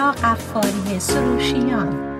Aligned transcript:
قفاری 0.00 1.00
سروشیان. 1.00 2.10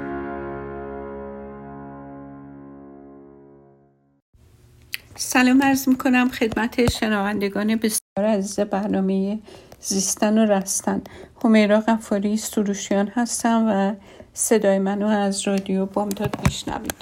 سلام 5.16 5.62
عرض 5.62 5.88
می 5.88 5.96
کنم 5.96 6.28
خدمت 6.28 6.90
شنوندگان 6.90 7.76
بسیار 7.76 8.26
عزیز 8.26 8.60
برنامه 8.60 9.38
زیستن 9.80 10.38
و 10.38 10.52
رستن. 10.52 11.02
همیرا 11.44 11.80
قفاری 11.80 12.36
سروشیان 12.36 13.08
هستم 13.08 13.66
و 13.68 13.94
صدای 14.34 14.78
منو 14.78 15.06
از 15.06 15.48
رادیو 15.48 15.86
بامداد 15.86 16.36
میشنوید. 16.46 16.94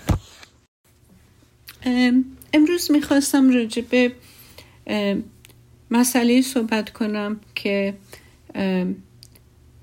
امروز 2.52 2.90
می‌خواستم 2.90 3.50
راجع 3.50 3.82
به 3.90 4.12
مسئله 5.90 6.42
صحبت 6.42 6.90
کنم 6.90 7.40
که 7.54 7.94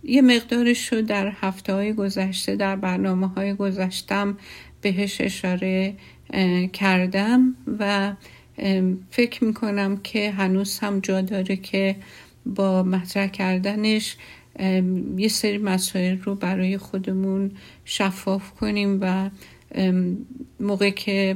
یه 0.08 0.22
مقدارش 0.22 0.94
رو 0.94 1.02
در 1.02 1.34
هفته 1.42 1.74
های 1.74 1.94
گذشته 1.94 2.56
در 2.56 2.76
برنامه 2.76 3.28
های 3.28 3.54
گذشتم 3.54 4.38
بهش 4.82 5.22
اشاره 5.22 5.96
کردم 6.74 7.56
و 7.80 8.14
فکر 9.10 9.44
می‌کنم 9.44 9.98
که 9.98 10.32
هنوز 10.32 10.80
هم 10.80 11.00
جا 11.00 11.22
داره 11.22 11.56
که 11.56 11.96
با 12.46 12.84
مطرح 12.84 13.28
کردنش 13.28 14.18
یه 15.18 15.28
سری 15.28 15.58
مسائل 15.58 16.18
رو 16.18 16.36
برای 16.36 16.78
خودمون 16.78 17.52
شفاف 17.86 18.52
کنیم 18.52 19.00
و 19.02 19.30
موقع 20.60 20.90
که 20.90 21.36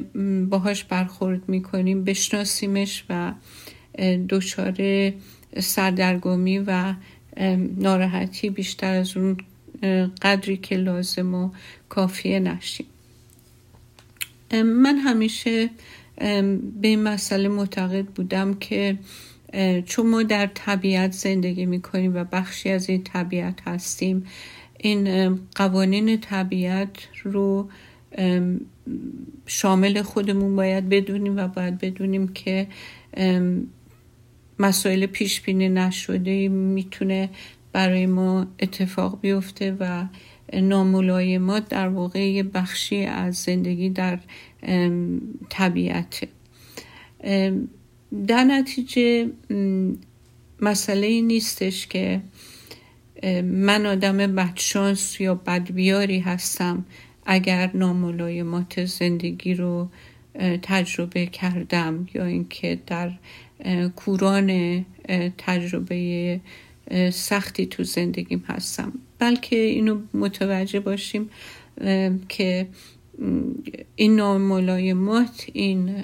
باهاش 0.49 0.83
برخورد 0.83 1.49
می‌کنیم 1.49 2.03
بشناسیمش 2.03 3.05
و 3.09 3.33
دچار 4.29 4.77
سردرگمی 5.59 6.59
و 6.59 6.93
ناراحتی 7.77 8.49
بیشتر 8.49 8.95
از 8.95 9.17
اون 9.17 9.37
قدری 10.21 10.57
که 10.57 10.75
لازم 10.77 11.33
و 11.33 11.49
کافیه 11.89 12.39
نشیم. 12.39 12.85
من 14.53 14.97
همیشه 14.97 15.69
به 16.81 16.87
این 16.87 17.03
مسئله 17.03 17.49
معتقد 17.49 18.05
بودم 18.05 18.53
که 18.53 18.97
چون 19.85 20.07
ما 20.07 20.23
در 20.23 20.49
طبیعت 20.53 21.11
زندگی 21.11 21.65
می‌کنیم 21.65 22.15
و 22.15 22.23
بخشی 22.23 22.69
از 22.69 22.89
این 22.89 23.03
طبیعت 23.03 23.67
هستیم 23.67 24.25
این 24.77 25.35
قوانین 25.55 26.19
طبیعت 26.19 26.89
رو 27.23 27.69
شامل 29.45 30.01
خودمون 30.01 30.55
باید 30.55 30.89
بدونیم 30.89 31.37
و 31.37 31.47
باید 31.47 31.77
بدونیم 31.77 32.27
که 32.27 32.67
مسائل 34.59 35.05
پیش 35.05 35.41
بینی 35.41 35.69
نشده 35.69 36.47
می‌تونه 36.47 37.29
برای 37.71 38.05
ما 38.05 38.47
اتفاق 38.59 39.21
بیفته 39.21 39.77
و 39.79 40.05
ناملایمات 40.53 41.69
در 41.69 41.87
واقع 41.87 42.41
بخشی 42.41 43.05
از 43.05 43.35
زندگی 43.35 43.89
در 43.89 44.19
طبیعته. 45.49 46.27
در 48.27 48.43
نتیجه 48.43 49.29
مسئله 50.61 51.21
نیستش 51.21 51.87
که 51.87 52.21
من 53.43 53.85
آدم 53.85 54.17
بدشانس 54.17 55.21
یا 55.21 55.35
بدبیاری 55.35 56.19
هستم 56.19 56.85
اگر 57.25 57.71
ناملایمات 57.73 58.85
زندگی 58.85 59.53
رو 59.53 59.89
تجربه 60.61 61.25
کردم 61.25 62.07
یا 62.13 62.25
اینکه 62.25 62.79
در 62.87 63.11
کوران 63.95 64.85
تجربه 65.37 66.39
سختی 67.13 67.65
تو 67.65 67.83
زندگیم 67.83 68.43
هستم. 68.47 68.93
بلکه 69.19 69.55
اینو 69.55 69.99
متوجه 70.13 70.79
باشیم 70.79 71.29
که 72.29 72.67
این 73.95 74.15
ناملایمات 74.15 75.45
این 75.53 76.03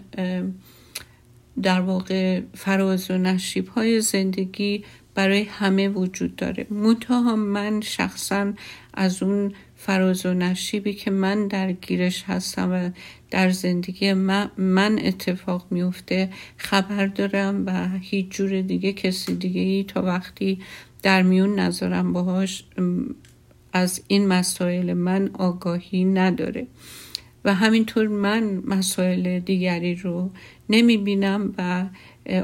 در 1.62 1.81
واقع 1.81 2.41
فراز 2.53 3.12
و 3.12 3.18
نشیب 3.18 3.68
های 3.68 4.02
زندگی 4.02 4.84
برای 5.13 5.44
همه 5.44 5.90
وجود 5.90 6.35
داره. 6.35 6.68
منتها 6.69 7.35
من 7.35 7.81
شخصا 7.81 8.53
از 8.94 9.24
اون 9.24 9.53
فراز 9.75 10.25
و 10.25 10.34
نشیبی 10.34 10.94
که 10.94 11.12
من 11.12 11.47
در 11.47 11.72
گیرش 11.72 12.24
هستم 12.24 12.72
و 12.72 12.90
در 13.35 13.50
زندگی 13.50 14.13
من 14.13 15.00
اتفاق 15.03 15.68
میفته 15.72 16.29
خبر 16.57 17.06
دارم 17.06 17.66
و 17.66 17.90
هیچ 18.01 18.29
جور 18.29 18.62
دیگه 18.62 18.94
کسی 18.94 19.35
دیگه 19.35 19.62
ای 19.62 19.84
تا 19.84 20.01
وقتی 20.01 20.59
در 21.03 21.22
میون 21.22 21.59
نذارم 21.59 22.13
باهاش 22.13 22.63
از 23.73 24.01
این 24.07 24.28
مسائل 24.28 24.94
من 24.94 25.29
آگاهی 25.34 26.06
نداره. 26.06 26.68
و 27.46 27.53
همینطور 27.53 28.07
من 28.07 28.63
مسائل 28.66 29.40
دیگری 29.40 29.96
رو 29.96 30.31
نمی 30.69 30.97
بینم 30.97 31.53
و 31.57 31.85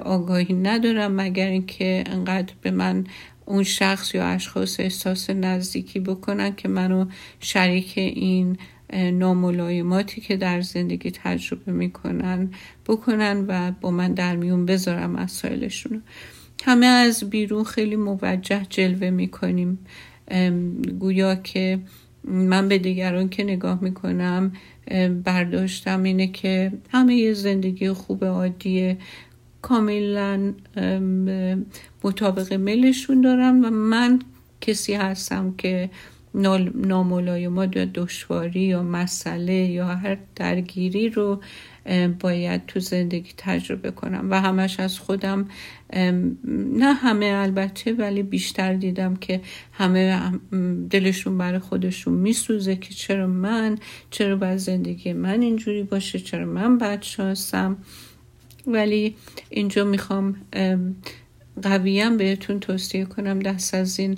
آگاهی 0.03 0.53
ندارم 0.53 1.15
مگر 1.15 1.47
اینکه 1.47 2.03
انقدر 2.05 2.53
به 2.61 2.71
من 2.71 3.05
اون 3.45 3.63
شخص 3.63 4.15
یا 4.15 4.27
اشخاص 4.27 4.79
احساس 4.79 5.29
نزدیکی 5.29 5.99
بکنن 5.99 6.55
که 6.55 6.69
منو 6.69 7.05
شریک 7.39 7.93
این 7.97 8.57
ناملایماتی 8.93 10.21
که 10.21 10.37
در 10.37 10.61
زندگی 10.61 11.11
تجربه 11.11 11.71
می‌کنن 11.71 12.49
بکنن 12.87 13.45
و 13.47 13.71
با 13.81 13.91
من 13.91 14.13
در 14.13 14.35
میون 14.35 14.65
بذارم 14.65 15.11
مسائلشون 15.11 16.03
همه 16.63 16.85
از 16.85 17.29
بیرون 17.29 17.63
خیلی 17.63 17.95
موجه 17.95 18.61
جلوه 18.69 19.09
می‌کنیم. 19.09 19.79
گویا 20.99 21.35
که 21.35 21.79
من 22.23 22.67
به 22.67 22.77
دیگران 22.77 23.29
که 23.29 23.43
نگاه 23.43 23.83
می‌کنم 23.83 24.51
برداشتم 25.23 26.03
اینه 26.03 26.27
که 26.27 26.71
همه 26.89 27.15
یه 27.15 27.33
زندگی 27.33 27.91
خوب 27.91 28.25
عادیه. 28.25 28.97
کاملا 29.61 30.53
مطابق 32.03 32.53
ملشون 32.53 33.21
دارم 33.21 33.65
و 33.65 33.69
من 33.69 34.19
کسی 34.61 34.93
هستم 34.93 35.53
که 35.57 35.89
ناملایمات 36.33 37.75
یا 37.75 37.85
دشواری 37.85 38.61
یا 38.61 38.83
مسئله 38.83 39.53
یا 39.53 39.87
هر 39.87 40.17
درگیری 40.35 41.09
رو 41.09 41.41
باید 42.19 42.65
تو 42.65 42.79
زندگی 42.79 43.31
تجربه 43.37 43.91
کنم. 43.91 44.27
و 44.31 44.41
همش 44.41 44.79
از 44.79 44.99
خودم 44.99 45.49
نه 46.73 46.93
همه 46.93 47.25
البته 47.25 47.93
ولی 47.93 48.23
بیشتر 48.23 48.73
دیدم 48.73 49.15
که 49.15 49.41
همه 49.71 50.31
دلشون 50.89 51.37
برای 51.37 51.59
خودشون 51.59 52.13
میسوزه 52.13 52.75
که 52.75 52.93
چرا 52.93 53.27
من 53.27 53.77
چرا 54.09 54.35
باید 54.35 54.57
زندگی 54.57 55.13
من 55.13 55.41
اینجوری 55.41 55.83
باشه 55.83 56.19
چرا 56.19 56.45
من 56.45 56.77
بدشانسم 56.77 57.77
ولی 58.67 59.15
اینجا 59.49 59.83
می‌خوام 59.83 60.35
قویم 61.63 62.17
بهتون 62.17 62.59
توصیه 62.59 63.05
کنم 63.05 63.39
دست 63.39 63.73
از 63.73 63.99
این 63.99 64.17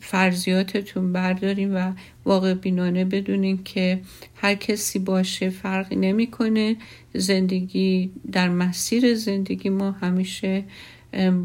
فرضیاتتون 0.00 1.12
برداریم 1.12 1.76
و 1.76 1.92
واقع 2.24 2.54
بینانه 2.54 3.04
بدونین 3.04 3.62
که 3.64 4.00
هر 4.34 4.54
کسی 4.54 4.98
باشه 4.98 5.50
فرقی 5.50 5.96
نمی‌کنه. 5.96 6.76
زندگی 7.14 8.10
در 8.32 8.48
مسیر 8.48 9.14
زندگی 9.14 9.68
ما 9.68 9.90
همیشه 9.90 10.64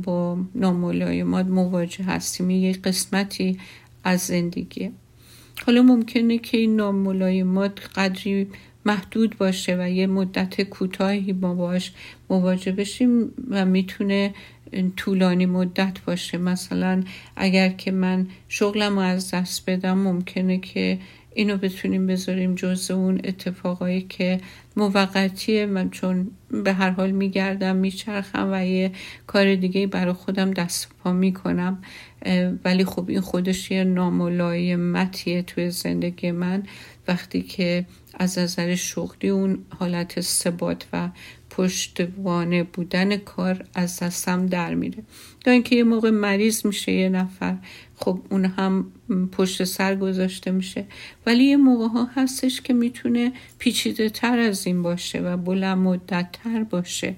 با 0.03 0.37
ناملایمات 0.55 1.45
مواجه 1.45 2.03
هستیم. 2.03 2.49
یه 2.49 2.71
قسمتی 2.71 3.59
از 4.03 4.21
زندگی. 4.21 4.91
حالا 5.65 5.81
ممکنه 5.81 6.37
که 6.37 6.57
این 6.57 6.75
ناملایمات 6.75 7.79
قدری 7.95 8.47
محدود 8.85 9.37
باشه 9.37 9.77
و 9.79 9.89
یه 9.89 10.07
مدت 10.07 10.61
کوتاهی 10.61 11.33
ما 11.33 11.53
باش 11.53 11.91
مواجه 12.29 12.71
بشیم 12.71 13.31
و 13.49 13.65
می‌تونه 13.65 14.33
طولانی 14.95 15.45
مدت 15.45 15.99
باشه. 16.05 16.37
مثلا 16.37 17.03
اگر 17.35 17.69
که 17.69 17.91
من 17.91 18.27
شغلم 18.47 18.93
رو 18.93 18.99
از 18.99 19.31
دست 19.31 19.69
بدم 19.69 19.97
ممکنه 19.97 20.57
که 20.57 20.99
اینو 21.35 21.57
بتونیم 21.57 22.07
بذاریم 22.07 22.55
جز 22.55 22.91
اون 22.91 23.21
اتفاقایی 23.23 24.01
که 24.01 24.39
موقتیه. 24.75 25.65
من 25.65 25.89
چون 25.89 26.31
به 26.63 26.73
هر 26.73 26.89
حال 26.89 27.11
میگردم 27.11 27.75
میچرخم 27.75 28.49
و 28.51 28.65
یه 28.65 28.91
کار 29.27 29.55
دیگه 29.55 29.87
برای 29.87 30.13
خودم 30.13 30.51
دست 30.51 30.91
پا 31.03 31.13
می‌کنم. 31.13 31.83
ولی 32.65 32.85
خب 32.85 33.09
این 33.09 33.21
خودش 33.21 33.71
یه 33.71 33.83
ناملایمتیه 33.83 35.41
توی 35.41 35.69
زندگی 35.69 36.31
من. 36.31 36.63
وقتی 37.07 37.41
که 37.41 37.85
از 38.13 38.37
نظر 38.37 38.75
شغلی 38.75 39.29
اون 39.29 39.57
حالت 39.79 40.21
ثبات 40.21 40.85
و 40.93 41.09
پشتوانه 41.57 42.63
بودن 42.63 43.17
کار 43.17 43.65
از 43.73 43.99
دستم 43.99 44.45
در 44.45 44.73
میره. 44.73 45.03
تا 45.45 45.51
اینکه 45.51 45.75
یه 45.75 45.83
موقع 45.83 46.09
مریض 46.09 46.65
میشه 46.65 46.91
یه 46.91 47.09
نفر 47.09 47.57
خب 47.95 48.19
اون 48.29 48.45
هم 48.45 48.91
پشت 49.31 49.63
سر 49.63 49.95
گذاشته 49.95 50.51
میشه. 50.51 50.85
ولی 51.25 51.43
یه 51.43 51.57
موقع 51.57 51.87
ها 51.87 52.05
هستش 52.15 52.61
که 52.61 52.73
می‌تونه 52.73 53.31
پیچیده 53.59 54.09
تر 54.09 54.39
از 54.39 54.67
این 54.67 54.81
باشه 54.81 55.19
و 55.19 55.37
بلند 55.37 55.77
مدت 55.77 56.29
تر 56.43 56.63
باشه. 56.63 57.15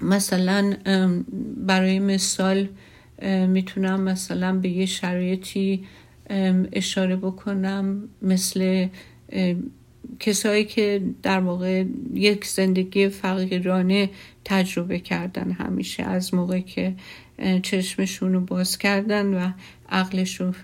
مثلا 0.00 0.76
برای 1.56 1.98
مثال 1.98 2.68
می‌تونم 3.48 4.00
مثلا 4.00 4.58
به 4.58 4.68
یه 4.68 4.86
شرایطی 4.86 5.84
اشاره 6.72 7.16
بکنم 7.16 8.08
مثل 8.22 8.88
کسایی 10.20 10.64
که 10.64 11.02
در 11.22 11.40
واقع 11.40 11.84
یک 12.14 12.46
زندگی 12.46 13.08
فقیرانه 13.08 14.10
تجربه 14.44 14.98
کردن 14.98 15.50
همیشه 15.50 16.02
از 16.02 16.34
موقع 16.34 16.60
که 16.60 16.94
چشمشون 17.62 18.32
رو 18.32 18.40
باز 18.40 18.78
کردن 18.78 19.26
و 19.34 19.50
عقلشون 19.88 20.54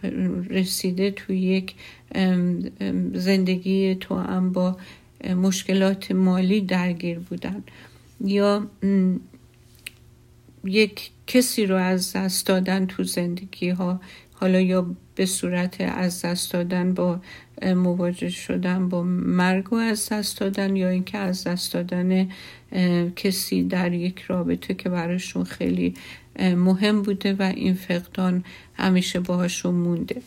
رسیده 0.50 1.10
توی 1.10 1.38
یک 1.38 1.74
زندگی 3.14 3.94
تو 3.94 4.14
هم 4.14 4.52
با 4.52 4.76
مشکلات 5.36 6.12
مالی 6.12 6.60
درگیر 6.60 7.18
بودن. 7.18 7.64
یا 8.24 8.66
یک 10.64 11.10
کسی 11.26 11.66
رو 11.66 11.76
از 11.76 12.12
دست 12.12 12.46
دادن 12.46 12.86
تو 12.86 13.04
زندگی 13.04 13.68
ها 13.68 14.00
حالا 14.40 14.60
یا 14.60 14.96
به 15.14 15.26
صورت 15.26 15.76
از 15.80 16.22
دست 16.22 16.52
دادن 16.52 16.94
با 16.94 17.20
مواجه 17.62 18.28
شدن 18.28 18.88
با 18.88 19.02
مرگ 19.02 19.72
و 19.72 19.76
از 19.76 20.08
دست 20.08 20.40
دادن 20.40 20.76
یا 20.76 20.88
اینکه 20.88 21.18
از 21.18 21.44
دست 21.44 21.72
دادن 21.72 22.28
کسی 23.16 23.64
در 23.64 23.92
یک 23.92 24.18
رابطه 24.20 24.74
که 24.74 24.88
براشون 24.88 25.44
خیلی 25.44 25.94
مهم 26.38 27.02
بوده 27.02 27.34
و 27.34 27.42
این 27.42 27.74
فقدان 27.74 28.44
همیشه 28.74 29.20
باهاشون 29.20 29.74
مونده. 29.74 30.22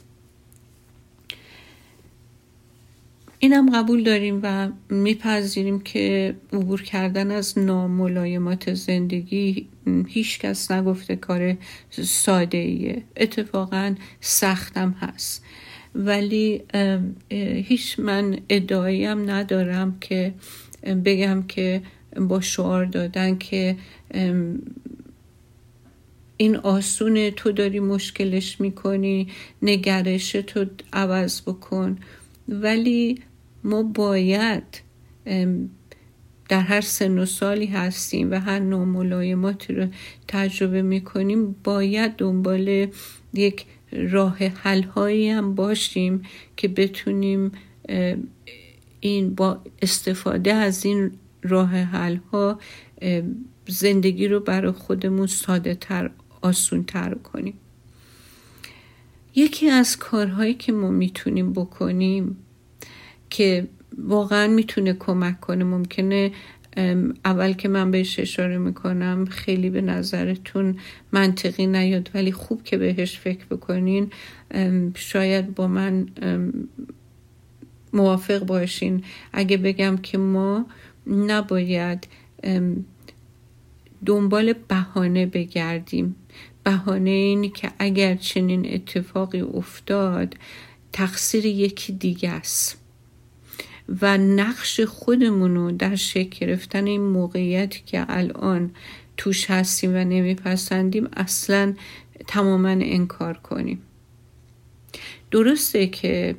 اینم 3.44 3.70
قبول 3.70 4.04
داریم 4.04 4.40
و 4.44 4.70
میپذیریم 4.90 5.80
که 5.80 6.36
عبور 6.54 6.82
کردن 6.82 7.32
از 7.32 7.60
ناملایمات 7.60 8.74
زندگی 8.74 9.68
هیچ 10.08 10.40
کس 10.40 10.72
نگفته 10.72 11.16
کار 11.16 11.58
ساده 11.90 12.58
ایه 12.58 13.04
اتفاقا 13.18 13.96
سختم 14.22 14.92
هست. 14.92 15.44
ولی 15.96 16.62
هیچ 17.66 18.00
من 18.00 18.40
ادعاییم 18.50 19.30
ندارم 19.30 19.98
که 20.02 20.34
بگم 21.06 21.44
که 21.48 21.82
با 22.16 22.42
شعار 22.42 22.86
دادن 22.86 23.38
که 23.38 23.76
این 26.38 26.56
آسونه 26.56 27.32
تو 27.32 27.52
داری 27.52 27.80
مشکلش 27.80 28.62
می‌کنی 28.62 29.28
نگرش 29.62 30.32
تو 30.32 30.66
عوض 30.94 31.42
بکن. 31.42 31.98
ولی 32.48 33.20
ما 33.64 33.84
باید 33.84 34.64
در 36.50 36.62
هر 36.62 36.82
سن 36.82 37.20
و 37.20 37.26
سالی 37.26 37.66
هستیم 37.66 38.32
و 38.32 38.40
هر 38.40 38.60
ناملایماتی 38.60 39.74
رو 39.74 39.88
تجربه 40.28 40.82
می‌کنیم 40.82 41.56
باید 41.64 42.16
دنبال 42.16 42.88
یک 43.34 43.66
راه 43.92 44.38
حل 44.38 44.84
هایی 44.84 45.30
هم 45.30 45.56
باشیم 45.56 46.22
که 46.58 46.68
بتونیم 46.68 47.52
این 49.00 49.36
با 49.36 49.62
استفاده 49.82 50.54
از 50.54 50.86
این 50.86 51.12
راه 51.44 51.70
حل 51.70 52.16
ها 52.16 52.60
زندگی 53.68 54.28
رو 54.28 54.40
برای 54.40 54.72
خودمون 54.72 55.28
ساده 55.28 55.76
تر 55.76 56.12
آسون 56.42 56.84
تر 56.84 57.14
کنیم. 57.14 57.54
یکی 59.36 59.70
از 59.70 59.98
کارهایی 59.98 60.54
که 60.54 60.72
ما 60.72 60.90
می‌تونیم 60.90 61.54
بکنیم 61.54 62.38
که 63.34 63.68
واقعا 63.98 64.48
می‌تونه 64.48 64.94
کمک 64.94 65.40
کنه. 65.40 65.64
ممکنه 65.64 66.32
اول 67.26 67.54
که 67.54 67.68
من 67.68 67.92
بهش 67.92 68.20
اشاره 68.20 68.58
می‌کنم 68.58 69.26
خیلی 69.26 69.70
به 69.70 69.82
نظرتون 69.82 70.78
منطقی 71.12 71.68
نیاد 71.68 72.10
ولی 72.14 72.32
خوب 72.32 72.64
که 72.64 72.78
بهش 72.78 73.20
فکر 73.20 73.46
بکنین. 73.46 74.12
شاید 74.96 75.56
با 75.56 75.68
من 75.68 76.08
موافق 77.94 78.46
باشین. 78.46 79.04
اگه 79.34 79.58
بگم 79.58 79.98
که 79.98 80.18
ما 80.18 80.66
نباید 81.08 82.08
دنبال 84.06 84.54
بهانه 84.68 85.26
بگردیم. 85.26 86.16
بهانه 86.64 87.10
اینی 87.10 87.50
که 87.50 87.72
اگر 87.80 88.16
چنین 88.16 88.74
اتفاقی 88.74 89.42
افتاد 89.42 90.36
تقصیر 90.92 91.46
یکی 91.46 91.94
دیگه 91.94 92.30
است. 92.30 92.83
و 94.02 94.18
نقش 94.18 94.80
خودمون 94.80 95.56
رو 95.56 95.72
در 95.72 95.96
شکل 95.96 96.46
گرفتن 96.46 96.88
این 96.88 97.02
موقعیتی 97.02 97.82
که 97.86 98.06
الان 98.10 98.72
توش 99.18 99.50
هستیم 99.50 99.96
و 99.96 99.98
نمیپسندیم 99.98 101.10
اصلا 101.14 101.74
تماما 102.28 102.70
انکار 102.70 103.38
کنیم. 103.38 103.82
درسته 105.32 105.88
که 105.88 106.36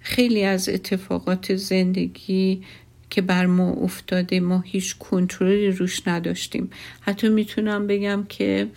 خیلی 0.00 0.44
از 0.44 0.68
اتفاقات 0.68 1.54
زندگی 1.54 2.62
که 3.10 3.22
بر 3.22 3.46
ما 3.46 3.70
افتاده 3.70 4.40
ما 4.40 4.60
هیچ 4.60 4.98
کنترلی 4.98 5.70
روش 5.70 6.08
نداشتیم. 6.08 6.70
حتی 7.00 7.28
می‌تونم 7.28 7.86
بگم 7.86 8.24
که 8.28 8.68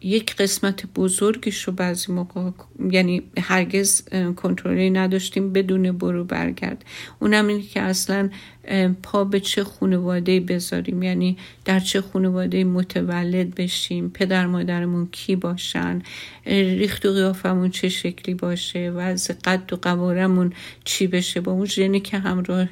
یک 0.00 0.36
قسمت 0.36 0.86
بزرگش 0.86 1.62
رو 1.62 1.72
بعضی 1.72 2.12
موقع 2.12 2.50
یعنی 2.90 3.22
هرگز 3.38 4.02
کنترلی 4.36 4.90
نداشتیم 4.90 5.52
بدون 5.52 5.92
برو 5.92 6.24
برگرد. 6.24 6.84
اونم 7.20 7.46
اینه 7.46 7.62
که 7.62 7.80
اصلا 7.80 8.30
پا 9.02 9.24
به 9.24 9.40
چه 9.40 9.64
خانواده 9.64 10.40
بذاریم؟ 10.40 11.02
یعنی 11.02 11.36
در 11.64 11.80
چه 11.80 12.00
خانواده 12.00 12.64
متولد 12.64 13.54
بشیم؟ 13.54 14.10
پدر 14.14 14.46
مادرمون 14.46 15.08
کی 15.12 15.36
باشن؟ 15.36 16.02
ریخت 16.46 17.06
و 17.06 17.12
قیافمون 17.12 17.70
چه 17.70 17.88
شکلی 17.88 18.34
باشه؟ 18.34 18.90
و 18.90 18.98
از 18.98 19.30
قد 19.44 19.72
و 19.72 19.76
قوارمون 19.76 20.52
چی 20.84 21.06
بشه؟ 21.06 21.40
با 21.40 21.52
اون 21.52 21.66
ژنی 21.66 22.00
که 22.00 22.18
همراه 22.18 22.68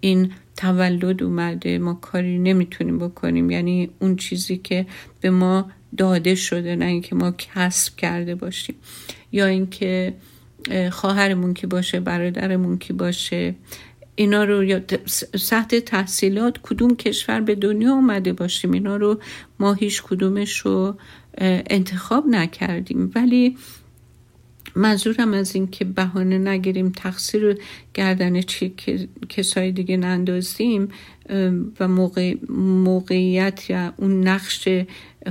این 0.00 0.32
تولد 0.56 1.22
اومده 1.22 1.78
ما 1.78 1.94
کاری 1.94 2.38
نمی‌تونیم 2.38 2.98
بکنیم. 2.98 3.50
یعنی 3.50 3.90
اون 3.98 4.16
چیزی 4.16 4.56
که 4.56 4.86
به 5.20 5.30
ما 5.30 5.70
داده 5.96 6.34
شده 6.34 6.76
نه 6.76 6.84
اینکه 6.84 7.14
ما 7.14 7.34
کسب 7.38 7.96
کرده 7.96 8.34
باشیم 8.34 8.74
یا 9.32 9.46
اینکه 9.46 10.14
خواهرمون 10.90 11.54
کی 11.54 11.66
باشه 11.66 12.00
برادرمون 12.00 12.78
کی 12.78 12.92
باشه 12.92 13.54
اینا 14.16 14.44
رو 14.44 14.64
یا 14.64 14.80
سطح 15.36 15.80
تحصیلات 15.80 16.58
کدوم 16.62 16.96
کشور 16.96 17.40
به 17.40 17.54
دنیا 17.54 17.92
اومده 17.92 18.32
باشیم؟ 18.32 18.72
اینا 18.72 18.96
رو 18.96 19.20
ما 19.58 19.72
هیچ 19.72 20.02
کدومش 20.02 20.58
رو 20.58 20.96
انتخاب 21.70 22.26
نکردیم. 22.26 23.12
ولی 23.14 23.56
منظورم 24.76 25.32
از 25.32 25.54
این 25.54 25.66
که 25.66 25.84
بهانه 25.84 26.38
نگیریم 26.38 26.92
تقصیر 26.96 27.42
رو 27.42 27.54
گردن 27.94 28.40
چی 28.40 28.74
کسای 29.28 29.72
دیگه 29.72 29.96
نندازیم 29.96 30.88
و 31.80 31.88
موقع 31.88 32.34
موقعیت 32.58 33.70
یا 33.70 33.92
اون 33.96 34.28
نقش 34.28 34.68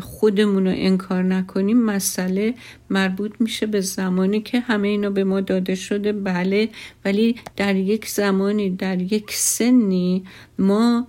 خودمون 0.01 0.67
رو 0.67 0.73
انکار 0.75 1.23
نکنیم 1.23 1.77
مسئله 1.77 2.53
مربوط 2.89 3.31
میشه 3.39 3.65
به 3.65 3.81
زمانی 3.81 4.41
که 4.41 4.59
همه 4.59 4.87
اینا 4.87 5.09
به 5.09 5.23
ما 5.23 5.41
داده 5.41 5.75
شده. 5.75 6.13
بله 6.13 6.69
ولی 7.05 7.35
در 7.55 7.75
یک 7.75 8.07
زمانی 8.07 8.69
در 8.69 9.01
یک 9.01 9.31
سنی 9.31 10.23
ما 10.59 11.07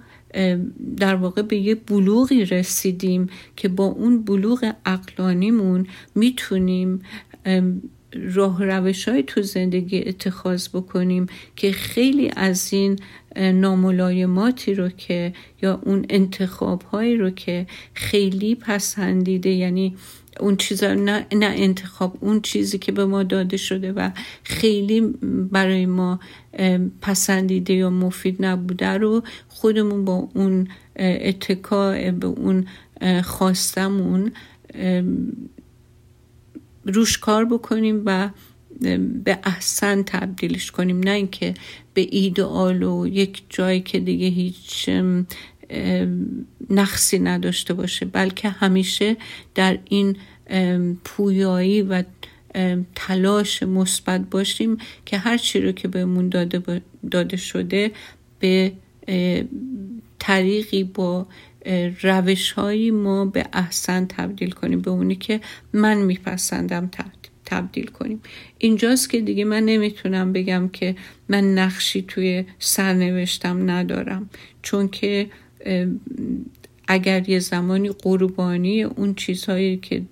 در 0.97 1.15
واقع 1.15 1.43
به 1.43 1.57
یه 1.57 1.75
بلوغی 1.75 2.45
رسیدیم 2.45 3.29
که 3.57 3.69
با 3.69 3.85
اون 3.85 4.23
بلوغ 4.23 4.73
اقلانیمون 4.87 5.87
می‌تونیم 6.15 7.03
راه 8.35 8.65
روش 8.65 9.09
های 9.09 9.23
تو 9.23 9.43
زندگی 9.43 10.05
اتخاذ 10.07 10.69
بکنیم 10.69 11.27
که 11.57 11.73
خیلی 11.73 12.31
از 12.37 12.73
این 12.73 12.99
ناملایماتی 13.37 14.75
رو 14.75 14.89
که 14.89 15.33
یا 15.63 15.81
اون 15.83 16.07
انتخاب 16.11 16.83
هایی 16.83 17.17
رو 17.17 17.31
که 17.31 17.67
خیلی 17.95 18.55
پسندیده 18.55 19.51
یعنی 19.51 19.97
اون 20.41 20.57
چیزا 20.57 20.95
نه, 20.95 21.27
نه 21.33 21.47
انتخاب 21.47 22.19
اون 22.21 22.41
چیزی 22.41 22.79
که 22.79 22.93
به 22.93 23.05
ما 23.05 23.23
داده 23.23 23.57
شده 23.57 23.93
و 23.93 24.11
خیلی 24.45 25.01
برای 25.53 25.87
ما 25.87 26.21
پسندیده 27.01 27.75
یا 27.75 27.91
مفید 27.91 28.45
نبوده 28.45 28.89
رو 28.89 29.23
خودمون 29.49 30.05
با 30.05 30.29
اون 30.35 30.69
اتکاع 30.97 32.11
به 32.11 32.27
اون 32.27 32.67
خواستمون 33.23 34.33
روش 36.85 37.19
کار 37.19 37.45
بکنیم 37.45 38.03
و 38.07 38.31
به 39.25 39.39
احسن 39.45 40.03
تبدیلش 40.03 40.71
کنیم. 40.71 41.01
نه 41.01 41.11
اینکه 41.11 41.55
به 41.95 42.07
ایدئال 42.11 42.83
و 42.83 43.07
یک 43.07 43.43
جایی 43.49 43.81
که 43.81 44.01
دیگه 44.01 44.27
هیچ 44.27 44.91
نقصی 46.71 47.19
نداشته 47.19 47.75
باشه 47.75 48.07
بلکه 48.07 48.49
همیشه 48.49 49.17
در 49.55 49.79
این 49.85 50.17
پویایی 51.05 51.83
و 51.83 52.03
تلاش 52.95 53.63
مثبت 53.63 54.21
باشیم 54.31 54.77
که 55.07 55.19
هر 55.19 55.37
چی 55.37 55.61
رو 55.61 55.73
که 55.73 55.89
بهمون 55.89 56.29
داده, 56.29 56.83
داده 57.11 57.37
شده 57.37 57.91
به 58.39 58.73
طریقی 60.19 60.85
با 60.85 61.27
روش 62.03 62.53
هایی 62.53 62.91
ما 62.91 63.25
به 63.25 63.47
احسن 63.53 64.07
تبدیل 64.07 64.51
کنیم 64.51 64.81
به 64.81 64.91
اونی 64.91 65.17
که 65.17 65.41
من 65.73 65.97
میپسندم 65.99 66.91
تبدیل 67.45 67.87
کنیم. 67.87 68.21
اینجاست 68.59 69.11
که 69.11 69.21
دیگه 69.21 69.45
من 69.45 69.63
نمی‌تونم 69.63 70.33
بگم 70.33 70.69
که 70.73 70.97
من 71.29 71.55
نقشی 71.55 72.03
توی 72.03 72.45
سرنوشتم 72.59 73.71
ندارم. 73.71 74.31
چون 74.63 74.89
که 74.89 75.31
اگر 76.89 77.29
یه 77.29 77.39
زمانی 77.39 77.89
قربانی 77.89 78.83
اون 78.83 79.15
چیزهایی 79.15 79.77
که 79.77 80.03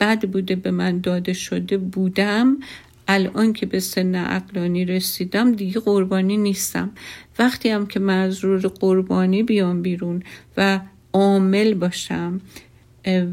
بد 0.00 0.28
بوده 0.28 0.56
به 0.56 0.70
من 0.70 1.00
داده 1.00 1.32
شده 1.32 1.78
بودم 1.78 2.56
الان 3.08 3.52
که 3.52 3.66
به 3.66 3.80
سن 3.80 4.14
عقلانی 4.14 4.84
رسیدم 4.84 5.52
دیگه 5.52 5.80
قربانی 5.80 6.36
نیستم. 6.36 6.90
وقتی 7.38 7.68
هم 7.68 7.86
که 7.86 8.00
رو 8.40 8.68
قربانی 8.68 9.42
بیام 9.42 9.82
بیرون 9.82 10.22
و 10.56 10.80
عامل 11.16 11.74
باشم 11.74 12.40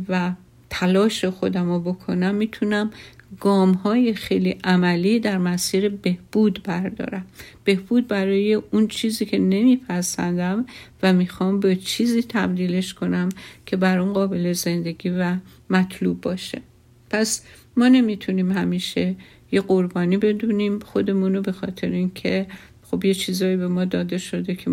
و 0.10 0.32
تلاش 0.70 1.26
خودم 1.26 1.70
رو 1.70 1.80
بکنم 1.80 2.36
می‌تونم 2.36 2.92
گام 3.40 3.74
های 3.74 4.14
خیلی 4.14 4.58
عملی 4.64 5.20
در 5.20 5.38
مسیر 5.38 5.90
بهبود 5.90 6.64
بردارم. 6.64 7.26
بهبود 7.64 8.08
برای 8.08 8.54
اون 8.54 8.88
چیزی 8.88 9.26
که 9.26 9.38
نمیپسندم 9.38 10.66
و 11.04 11.14
می‌خوام 11.14 11.60
به 11.60 11.76
چیزی 11.76 12.24
تبدیلش 12.24 12.94
کنم 12.94 13.30
که 13.66 13.78
بر 13.78 14.00
اون 14.00 14.14
قابل 14.14 14.54
زندگی 14.54 15.10
و 15.10 15.36
مطلوب 15.70 16.22
باشه. 16.22 16.62
پس 17.10 17.44
ما 17.78 17.88
نمی‌تونیم 17.88 18.52
همیشه 18.52 19.16
یه 19.52 19.62
قربانی 19.62 20.18
بدونیم 20.18 20.80
خودمونو 20.80 21.42
به 21.42 21.52
خاطر 21.52 21.90
اینکه 21.90 22.48
خب 22.84 23.06
یه 23.06 23.14
چیزایی 23.14 23.58
به 23.58 23.68
ما 23.68 23.86
داده 23.86 24.18
شده 24.18 24.56
که 24.56 24.72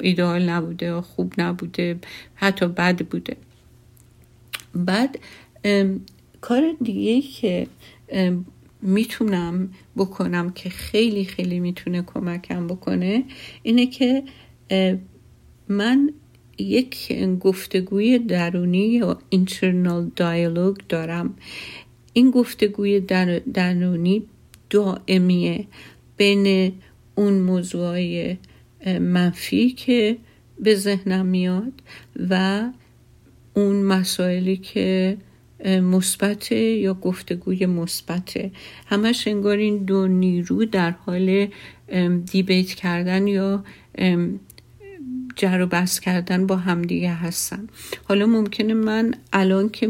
ایدئال 0.00 0.48
نبوده 0.48 1.00
خوب 1.00 1.32
نبوده 1.38 1.98
حتی 2.34 2.66
بد 2.66 3.02
بوده. 3.06 3.36
بعد 4.74 5.18
کار 6.40 6.62
دیگه 6.82 7.20
که 7.20 7.66
می‌تونم 8.82 9.70
بکنم 9.96 10.50
که 10.50 10.70
خیلی 10.70 11.24
خیلی 11.24 11.60
می‌تونه 11.60 12.02
کمکم 12.02 12.66
بکنه 12.66 13.24
اینه 13.62 13.86
که 13.86 14.22
من 15.68 16.12
یک 16.58 17.12
گفتگوی 17.40 18.18
درونی 18.18 18.86
یا 18.86 19.18
internal 19.34 20.20
dialogue 20.20 20.82
دارم. 20.88 21.34
این 22.12 22.30
گفتگوی 22.30 23.00
درونی 23.54 24.22
دائمیه 24.70 25.66
بین 26.16 26.72
اون 27.14 27.32
موضوعای 27.32 28.36
منفی 28.86 29.70
که 29.70 30.16
به 30.58 30.74
ذهنم 30.74 31.26
میاد 31.26 31.72
و 32.30 32.62
اون 33.54 33.82
مسائلی 33.82 34.56
که 34.56 35.16
مثبت 35.64 36.52
یا 36.52 36.94
گفتگوی 36.94 37.66
مثبت 37.66 38.50
همش 38.86 39.28
انگار 39.28 39.56
این 39.56 39.78
دو 39.84 40.08
نیرو 40.08 40.64
در 40.64 40.90
حال 40.90 41.48
دیبیت 42.32 42.66
کردن 42.66 43.26
یا 43.26 43.64
جر 45.36 45.60
و 45.60 45.66
بس 45.66 46.00
کردن 46.00 46.46
با 46.46 46.56
همدیگه 46.56 47.12
هستن. 47.12 47.66
حالا 48.04 48.26
ممکنه 48.26 48.74
من 48.74 49.14
الان 49.32 49.68
که 49.68 49.88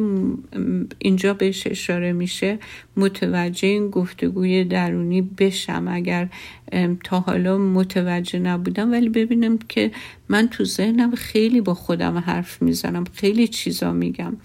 اینجا 0.98 1.34
بهش 1.34 1.66
اشاره 1.66 2.12
میشه 2.12 2.58
متوجه 2.96 3.68
این 3.68 3.90
گفتگوی 3.90 4.64
درونی 4.64 5.22
بشم 5.22 5.84
اگر 5.88 6.28
تا 7.04 7.20
حالا 7.20 7.58
متوجه 7.58 8.38
نبودم. 8.38 8.92
ولی 8.92 9.08
ببینم 9.08 9.58
که 9.68 9.90
من 10.28 10.48
تو 10.48 10.64
ذهنم 10.64 11.14
خیلی 11.14 11.60
با 11.60 11.74
خودم 11.74 12.18
حرف 12.18 12.62
می‌زنم 12.62 13.04
خیلی 13.14 13.48
چیزا 13.48 13.92
میگم. 13.92 14.36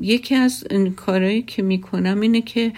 یکی 0.00 0.34
از 0.34 0.64
کارهایی 0.96 1.42
که 1.42 1.62
می‌کنم 1.62 2.20
اینه 2.20 2.40
که 2.40 2.72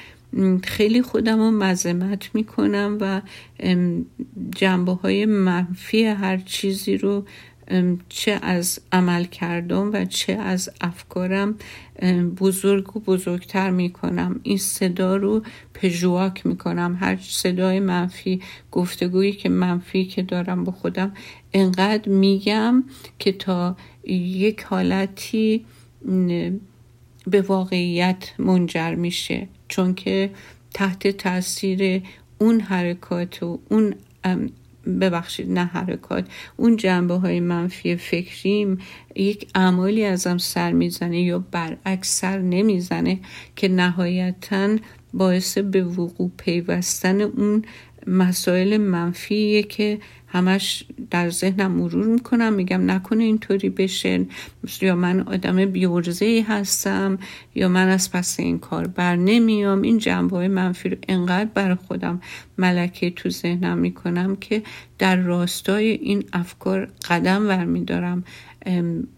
خیلی 0.62 1.02
خودم 1.02 1.38
رو 1.38 1.50
مذمت 1.50 2.34
می‌کنم 2.34 2.98
و 3.00 3.20
جنبه 4.56 4.92
های 4.92 5.26
منفی 5.26 6.04
هر 6.04 6.36
چیزی 6.36 6.96
رو 6.96 7.24
چه 8.08 8.38
از 8.42 8.80
عمل 8.92 9.24
کردم 9.24 9.92
و 9.92 10.04
چه 10.04 10.32
از 10.32 10.70
افکارم 10.80 11.54
بزرگ 12.38 12.96
و 12.96 13.00
بزرگتر 13.00 13.70
می‌کنم. 13.70 14.40
این 14.42 14.58
صدا 14.58 15.16
رو 15.16 15.42
پژواک 15.74 16.46
می‌کنم. 16.46 16.98
هر 17.00 17.18
صدای 17.22 17.80
منفی 17.80 18.42
گفتگویی 18.70 19.32
که 19.32 19.48
منفی 19.48 20.04
که 20.04 20.22
دارم 20.22 20.64
با 20.64 20.72
خودم 20.72 21.12
انقدر 21.52 22.08
میگم 22.08 22.84
که 23.18 23.32
تا 23.32 23.76
یک 24.06 24.62
حالتی 24.62 25.64
به 27.26 27.42
واقعیت 27.42 28.32
منجر 28.38 28.94
میشه. 28.94 29.48
چون 29.74 29.94
که 29.94 30.30
تحت 30.74 31.08
تاثیر 31.08 32.02
اون 32.38 32.60
حرکات 32.60 33.42
و 33.42 33.58
اون 33.68 33.94
ببخشید 35.00 35.50
نه 35.50 35.64
حرکات 35.64 36.26
اون 36.56 36.76
جنبه 36.76 37.14
های 37.14 37.40
منفی 37.40 37.96
فکریم 37.96 38.78
یک 39.16 39.48
اعمالی 39.54 40.04
ازم 40.04 40.38
سر 40.38 40.72
می‌زنه 40.72 41.20
یا 41.20 41.38
برعکس 41.50 42.20
سر 42.20 42.38
نمی‌زنه 42.38 43.20
که 43.56 43.68
نهایتا 43.68 44.76
باعث 45.14 45.58
به 45.58 45.84
وقوع 45.84 46.30
پیوستن 46.36 47.20
اون 47.20 47.64
مسائل 48.06 48.76
منفیه 48.76 49.62
که 49.62 49.98
همش 50.34 50.84
در 51.10 51.30
ذهنم 51.30 51.72
مرور 51.72 52.06
می‌کنم 52.06 52.52
میگم 52.52 52.90
نکنه 52.90 53.24
اینطوری 53.24 53.68
بشه. 53.68 54.26
یا 54.82 54.94
من 54.94 55.20
آدم 55.20 55.64
بیورزه 55.64 56.44
هستم 56.48 57.18
یا 57.54 57.68
من 57.68 57.88
از 57.88 58.12
پس 58.12 58.40
این 58.40 58.58
کار 58.58 58.86
بر 58.86 59.16
نمیام. 59.16 59.82
این 59.82 59.98
جنبه 59.98 60.36
های 60.36 60.48
منفی 60.48 60.88
رو 60.88 60.96
انقدر 61.08 61.50
بر 61.54 61.74
خودم 61.74 62.20
ملکه 62.58 63.10
تو 63.10 63.30
ذهنم 63.30 63.78
می‌کنم 63.78 64.36
که 64.36 64.62
در 64.98 65.16
راستای 65.16 65.86
این 65.86 66.24
افکار 66.32 66.88
قدم 67.08 67.48
ور 67.48 67.64
میدارم 67.64 68.24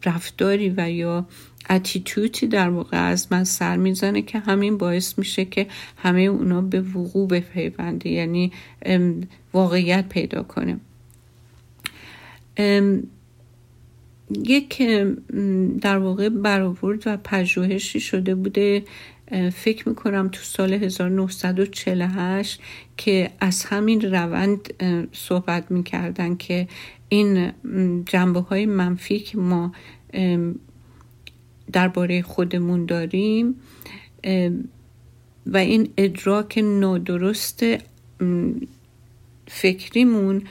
رفتاری 0.04 0.74
و 0.76 0.90
یا 0.90 1.26
اتیتوتی 1.70 2.46
در 2.46 2.68
واقع 2.68 3.08
از 3.08 3.26
من 3.30 3.44
سر 3.44 3.76
می‌زنه 3.76 4.22
که 4.22 4.38
همین 4.38 4.78
باعث 4.78 5.18
میشه 5.18 5.44
که 5.44 5.66
همه 5.96 6.20
اونا 6.20 6.60
به 6.60 6.80
وقوع 6.80 7.28
بپیونده 7.28 8.08
یعنی 8.08 8.52
واقعیت 9.52 10.08
پیدا 10.08 10.42
کنه. 10.42 10.80
یک 14.30 14.82
در 15.80 15.98
واقع 15.98 16.28
برآورد 16.28 17.02
و 17.06 17.16
پژوهشی 17.16 18.00
شده 18.00 18.34
بوده. 18.34 18.82
فکر 19.52 19.88
می‌کنم 19.88 20.28
تو 20.32 20.40
سال 20.42 20.72
1948 20.72 22.60
که 22.96 23.30
از 23.40 23.64
همین 23.64 24.00
روند 24.00 24.68
صحبت 25.12 25.70
می‌کردن 25.70 26.36
که 26.36 26.68
این 27.08 27.52
جنبه 28.06 28.40
های 28.40 28.66
منفی 28.66 29.18
که 29.18 29.38
ما 29.38 29.72
درباره 31.72 32.22
خودمون 32.22 32.86
داریم 32.86 33.54
و 35.46 35.56
این 35.56 35.88
ادراک 35.96 36.58
نادرست 36.64 37.64
فکریمون 39.48 40.42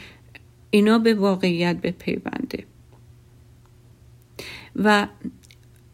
اینا 0.76 1.00
به 1.00 1.14
واقعیت 1.14 1.76
بپیونده. 1.76 2.64
و 4.76 5.08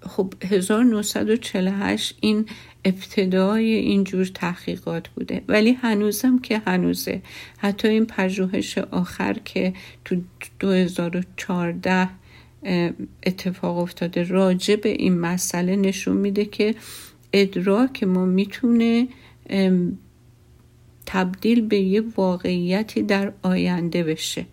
خب 0.02 0.34
1948 0.44 2.18
این 2.22 2.46
ابتدای 2.86 3.74
اینجور 3.74 4.26
تحقیقات 4.26 5.08
بوده. 5.08 5.42
ولی 5.48 5.72
هنوزم 5.72 6.40
که 6.40 6.62
هنوزه. 6.66 7.22
حتی 7.58 7.88
این 7.88 8.06
پژوهش 8.06 8.78
آخر 8.78 9.34
که 9.46 9.74
تو 10.06 10.16
2014 10.60 12.10
اتفاق 13.24 13.78
افتاده 13.78 14.24
راجع 14.24 14.76
به 14.76 14.90
این 14.90 15.20
مسئله 15.20 15.76
نشون 15.76 16.18
میده 16.18 16.46
که 16.46 16.76
ادراک 17.34 18.04
ما 18.04 18.26
می‌تونه 18.26 19.08
تبدیل 21.06 21.62
به 21.62 21.80
یه 21.80 22.04
واقعیتی 22.18 23.02
در 23.02 23.34
آینده 23.42 24.04
بشه. 24.04 24.46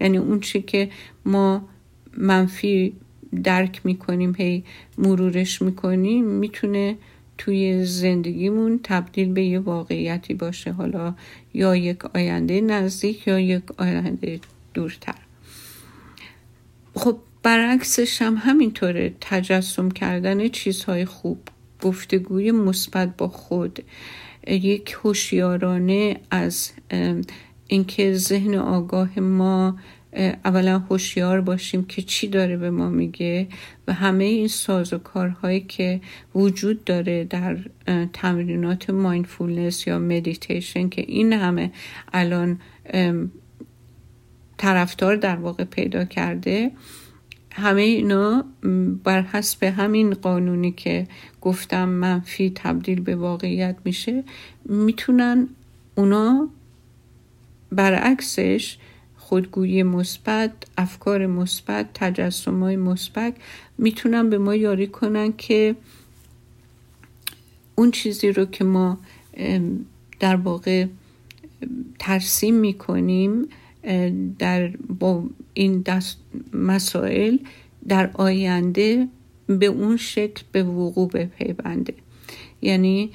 یعنی 0.00 0.18
اون 0.18 0.40
چی 0.40 0.62
که 0.62 0.90
ما 1.24 1.68
منفی 2.16 2.92
درک 3.42 3.80
می‌کنیم 3.84 4.34
هی 4.38 4.64
مرورش 4.98 5.62
می‌کنیم 5.62 6.24
می‌تونه 6.24 6.96
توی 7.38 7.84
زندگیمون 7.84 8.80
تبدیل 8.82 9.32
به 9.32 9.44
یه 9.44 9.58
واقعیتی 9.58 10.34
باشه. 10.34 10.72
حالا 10.72 11.14
یا 11.54 11.76
یک 11.76 12.04
آینده 12.04 12.60
نزدیک 12.60 13.26
یا 13.26 13.40
یک 13.40 13.62
آینده 13.76 14.40
دورتر. 14.74 15.14
خب 16.94 17.18
برعکسش 17.42 18.22
هم 18.22 18.36
همینطوره. 18.36 19.14
تجسم 19.20 19.90
کردن 19.90 20.48
چیزهای 20.48 21.04
خوب 21.04 21.38
گفتگوی 21.82 22.50
مثبت 22.50 23.16
با 23.16 23.28
خود 23.28 23.84
یک 24.46 24.96
هوشیارانه 25.02 26.20
از 26.30 26.70
اینکه 27.66 28.14
ذهن 28.14 28.54
آگاه 28.54 29.20
ما 29.20 29.76
اولا 30.44 30.78
هوشیار 30.78 31.40
باشیم 31.40 31.84
که 31.84 32.02
چی 32.02 32.28
داره 32.28 32.56
به 32.56 32.70
ما 32.70 32.90
میگه 32.90 33.46
و 33.88 33.92
همه 33.92 34.24
این 34.24 34.48
ساز 34.48 34.92
و 34.92 34.98
کارهایی 34.98 35.60
که 35.60 36.00
وجود 36.34 36.84
داره 36.84 37.24
در 37.24 37.58
تمرینات 38.12 38.90
mindfulness 38.90 39.86
یا 39.86 39.98
مدیتیشن 39.98 40.88
که 40.88 41.02
این 41.02 41.32
همه 41.32 41.70
الان 42.12 42.58
طرفدار 44.56 45.16
در 45.16 45.36
واقع 45.36 45.64
پیدا 45.64 46.04
کرده 46.04 46.70
همه 47.52 47.82
اینا 47.82 48.44
بر 49.04 49.22
حسب 49.22 49.64
همین 49.64 50.14
قانونی 50.14 50.72
که 50.72 51.06
گفتم 51.40 51.88
منفی 51.88 52.52
تبدیل 52.54 53.00
به 53.00 53.16
واقعیت 53.16 53.76
میشه 53.84 54.24
می‌تونن 54.64 55.48
اونا 55.94 56.48
برعکسش 57.72 58.78
خودگویی 59.16 59.82
مثبت 59.82 60.52
افکار 60.78 61.26
مثبت 61.26 61.86
تجسمای 61.94 62.76
مثبت 62.76 63.34
می‌تونن 63.78 64.30
به 64.30 64.38
ما 64.38 64.54
یاری 64.54 64.86
کنن 64.86 65.32
که 65.32 65.76
اون 67.74 67.90
چیزی 67.90 68.32
رو 68.32 68.44
که 68.44 68.64
ما 68.64 68.98
در 70.20 70.36
واقع 70.36 70.86
ترسیم 71.98 72.54
می‌کنیم 72.54 73.48
در 74.38 74.68
با 74.98 75.24
این 75.54 75.80
دست 75.80 76.18
مسائل 76.52 77.36
در 77.88 78.10
آینده 78.14 79.08
به 79.46 79.66
اون 79.66 79.96
شکل 79.96 80.42
به 80.52 80.62
وقوع 80.62 81.08
بپیونده. 81.08 81.94
یعنی 82.62 83.10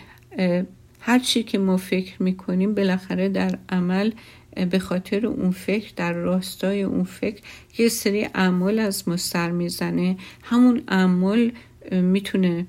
هر 1.00 1.20
چی 1.20 1.44
که 1.44 1.58
ما 1.58 1.78
فکر 1.78 2.24
می‌کنیم 2.24 2.76
بالاخره 2.76 3.30
در 3.30 3.58
عمل 3.70 4.12
به 4.72 4.80
خاطر 4.80 5.26
اون 5.26 5.52
فکر 5.52 5.94
در 5.96 6.14
راستای 6.14 6.84
اون 6.84 7.04
فکر 7.04 7.42
یه 7.78 7.90
سری 7.90 8.26
اعمال 8.36 8.80
از 8.80 9.08
ما 9.08 9.18
سر 9.18 9.52
می‌زنه. 9.52 10.18
همون 10.44 10.84
اعمال 10.88 11.52
می‌تونه 11.92 12.66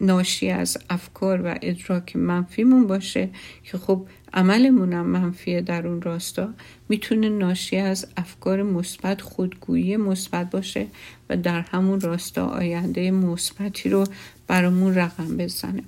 ناشی 0.00 0.50
از 0.50 0.78
افکار 0.90 1.42
و 1.42 1.58
ادراک 1.62 2.16
منفیمون 2.16 2.86
باشه 2.86 3.28
که 3.64 3.78
خب 3.78 4.06
عملمون 4.32 4.92
هم 4.92 5.06
منفیه 5.06 5.60
در 5.60 5.86
اون 5.86 6.02
راستا. 6.02 6.48
می‌تونه 6.88 7.28
ناشی 7.28 7.76
از 7.76 8.06
افکار 8.16 8.62
مثبت 8.62 9.20
خودگویی 9.20 9.96
مثبت 9.96 10.50
باشه 10.50 10.86
و 11.30 11.36
در 11.36 11.60
همون 11.60 12.00
راستا 12.00 12.46
آینده 12.46 13.10
مثبتی 13.10 13.88
رو 13.88 14.04
برامون 14.46 14.94
رقم 14.94 15.36
بزنه. 15.36 15.82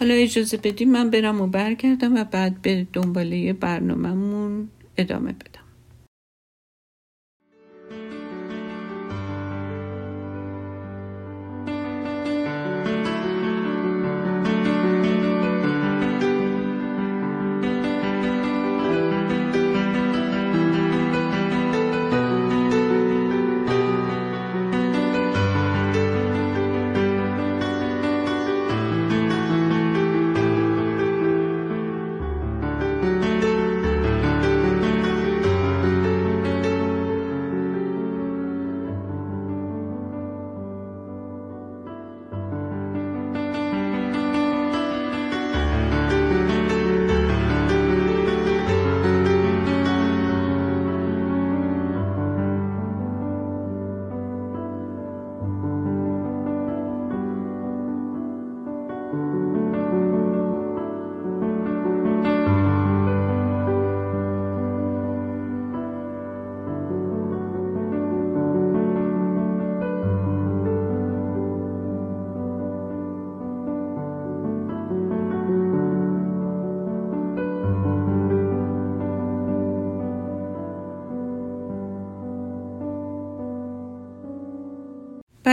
حالا 0.00 0.14
اجازه 0.14 0.56
بدیم 0.56 0.92
من 0.92 1.10
برم 1.10 1.40
و 1.40 1.46
برگردم 1.46 2.14
و 2.14 2.24
بعد 2.24 2.62
به 2.62 2.86
دنباله 2.92 3.52
برنامهمون 3.52 4.68
ادامه 4.96 5.32
بدم. 5.32 5.63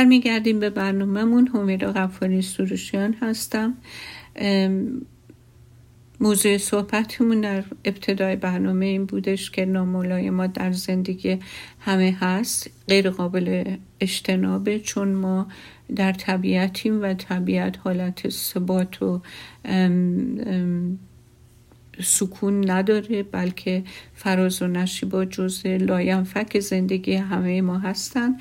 برمیگردیم 0.02 0.60
به 0.60 0.70
برنامهمون. 0.70 1.48
همیرا 1.48 1.92
غفاری 1.92 2.42
سروشیان 2.42 3.14
هستم. 3.22 3.74
موضوع 6.20 6.58
صحبتمون 6.58 7.42
در 7.42 7.64
ابتدای 7.86 8.36
برنامه 8.36 8.86
این 8.86 9.06
بودش 9.06 9.52
که 9.52 9.66
نامولای 9.66 10.30
ما 10.30 10.48
در 10.48 10.72
زندگی 10.72 11.40
همه 11.80 12.18
هست 12.20 12.70
غیر 12.88 13.10
قابل 13.10 13.76
اجتنابه 14.00 14.80
چون 14.80 15.08
ما 15.08 15.48
در 15.96 16.14
طبیعتیم 16.14 17.02
و 17.02 17.14
طبیعت 17.14 17.78
حالت 17.80 18.30
ثبات 18.30 19.02
و 19.02 19.22
سکون 22.04 22.70
نداره 22.70 23.24
بلکه 23.24 23.84
فراز 24.14 24.62
و 24.62 24.68
نشیبا 24.68 25.26
جز 25.26 25.66
لاینفک 25.66 26.60
زندگی 26.60 27.14
همه 27.14 27.62
ما 27.62 27.78
هستن. 27.78 28.38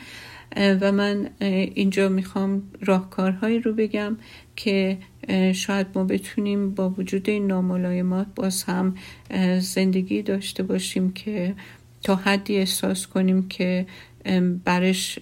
و 0.57 0.93
من 0.93 1.31
اینجا 1.75 2.09
می‌خوام 2.09 2.63
راهکارهایی 2.81 3.59
رو 3.59 3.73
بگم 3.73 4.17
که 4.57 4.99
شاید 5.55 5.87
ما 5.95 6.05
بتونیم 6.05 6.71
با 6.71 6.91
وجود 6.91 7.31
این 7.31 7.47
ناملایمات 7.47 8.27
باز 8.35 8.63
هم 8.63 8.95
زندگی 9.61 10.23
داشته 10.23 10.63
باشیم 10.63 11.13
که 11.13 11.55
تا 12.03 12.17
حدی 12.17 12.57
احساس 12.57 13.07
کنیم 13.07 13.49
که 13.49 13.87
برش 14.65 15.19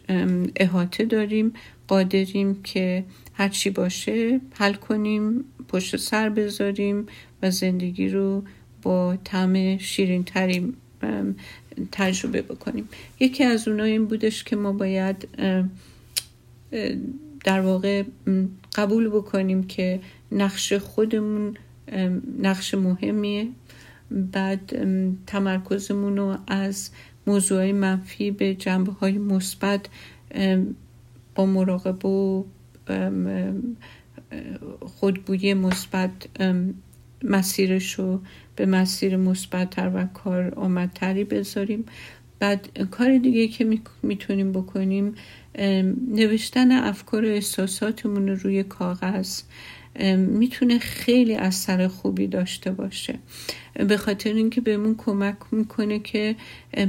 احاطه 0.56 1.04
داریم 1.04 1.52
قادریم 1.88 2.62
که 2.62 3.04
هرچی 3.34 3.70
باشه 3.70 4.40
حل 4.54 4.74
کنیم 4.74 5.44
پشت 5.68 5.96
سر 5.96 6.28
بذاریم 6.28 7.06
و 7.42 7.50
زندگی 7.50 8.08
رو 8.08 8.44
با 8.82 9.16
طعم 9.24 9.78
شیرین 9.78 10.24
تریم 10.24 10.74
تجربه 11.92 12.42
بکنیم. 12.42 12.88
یکی 13.20 13.44
از 13.44 13.68
اونها 13.68 13.86
این 13.86 14.04
بودش 14.04 14.44
که 14.44 14.56
ما 14.56 14.72
باید 14.72 15.28
در 17.44 17.60
واقع 17.60 18.02
قبول 18.74 19.08
بکنیم 19.08 19.62
که 19.62 20.00
نقش 20.32 20.72
خودمون 20.72 21.56
نقش 22.42 22.74
مهمیه. 22.74 23.48
بعد 24.10 24.76
تمرکزمون 25.26 26.16
رو 26.16 26.36
از 26.46 26.90
موضوع 27.26 27.72
منفی 27.72 28.30
به 28.30 28.54
جنبه 28.54 28.92
های 28.92 29.18
مثبت 29.18 29.86
با 31.34 31.46
مراقبه 31.46 32.08
و 32.08 32.44
خودگویی 34.80 35.54
مثبت 35.54 36.12
مسیرش 37.22 37.92
رو 37.92 38.20
به 38.59 38.66
مسیر 38.66 39.16
مثبتتر 39.16 39.90
و 39.94 40.07
کار 40.07 40.55
آمدتری 40.55 41.25
بذاریم. 41.25 41.85
بعد 42.38 42.68
کار 42.90 43.18
دیگه 43.18 43.49
که 43.49 43.79
می‌تونیم 44.03 44.53
بکنیم 44.53 45.14
نوشتن 46.09 46.73
افکار 46.73 47.25
و 47.25 47.29
احساساتمون 47.29 48.29
رو 48.29 48.35
روی 48.35 48.62
کاغذ 48.62 49.42
می‌تونه 50.16 50.79
خیلی 50.79 51.35
اثر 51.35 51.88
خوبی 51.88 52.27
داشته 52.27 52.71
باشه. 52.71 53.18
به 53.88 53.97
خاطر 53.97 54.33
اینکه 54.33 54.61
بهمون 54.61 54.94
کمک 54.99 55.37
می‌کنه 55.53 55.99
که 55.99 56.37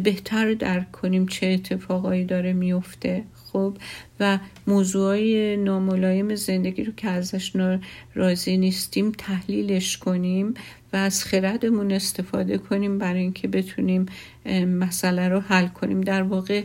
بهتر 0.03 0.53
درک 0.53 0.91
کنیم 0.91 1.27
چه 1.27 1.47
اتفاقایی 1.47 2.25
داره 2.25 2.53
میفته 2.53 3.23
خب 3.53 3.77
و 4.19 4.39
موضوعای 4.67 5.57
ناملایم 5.57 6.35
زندگی 6.35 6.83
رو 6.83 6.93
که 6.97 7.09
ازش 7.09 7.51
راضی 8.15 8.57
نیستیم 8.57 9.11
تحلیلش 9.11 9.97
کنیم 9.97 10.53
و 10.93 10.97
از 10.97 11.23
خردمون 11.23 11.91
استفاده 11.91 12.57
کنیم 12.57 12.97
برای 12.97 13.19
اینکه 13.21 13.47
بتونیم 13.47 14.05
مسئله 14.65 15.29
رو 15.29 15.39
حل 15.39 15.67
کنیم. 15.67 16.01
در 16.01 16.23
واقع 16.23 16.63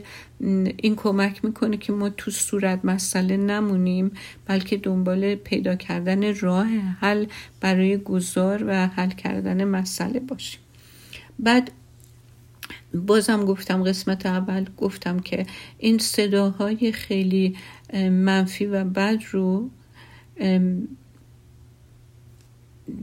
این 0.76 0.96
کمک 0.96 1.44
می‌کنه 1.44 1.76
که 1.76 1.92
ما 1.92 2.08
تو 2.10 2.30
صورت 2.30 2.84
مسئله 2.84 3.36
نمونیم 3.36 4.10
بلکه 4.46 4.76
دنبال 4.76 5.34
پیدا 5.34 5.74
کردن 5.74 6.34
راه 6.34 6.66
حل 7.00 7.26
برای 7.60 7.96
گذار 7.96 8.64
و 8.66 8.86
حل 8.86 9.10
کردن 9.10 9.64
مسئله 9.64 10.20
باشیم. 10.20 10.60
بعد 11.38 11.70
بازم 12.94 13.44
گفتم 13.44 13.82
قسمت 13.82 14.26
اول 14.26 14.66
گفتم 14.76 15.18
که 15.18 15.46
این 15.78 15.98
صداهای 15.98 16.92
خیلی 16.92 17.56
منفی 17.94 18.66
و 18.66 18.84
بد 18.84 19.18
رو 19.30 19.70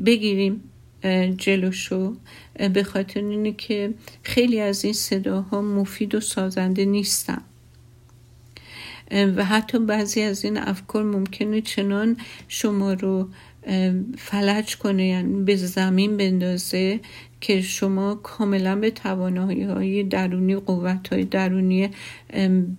بگیریم 0.05 0.63
جلوشو 1.37 2.15
به 2.73 2.83
خاطر 2.83 3.19
اینه 3.19 3.51
که 3.51 3.93
خیلی 4.23 4.59
از 4.59 4.83
این 4.83 4.93
صداها 4.93 5.61
مفید 5.61 6.15
و 6.15 6.19
سازنده 6.19 6.85
نیستن. 6.85 7.41
و 9.11 9.45
حتی 9.45 9.79
بعضی 9.79 10.21
از 10.21 10.45
این 10.45 10.57
افکار 10.57 11.03
ممکنه 11.03 11.61
چنان 11.61 12.17
شما 12.47 12.93
رو 12.93 13.27
فلج 14.17 14.77
کنه 14.77 15.07
یعنی 15.07 15.43
به 15.43 15.55
زمین 15.55 16.17
بندازه 16.17 16.99
که 17.41 17.61
شما 17.61 18.15
کاملا 18.15 18.75
به 18.75 18.91
توانایی 18.91 19.63
های 19.63 20.03
درونی 20.03 20.55
قوت 20.55 21.13
های 21.13 21.23
درونی 21.23 21.89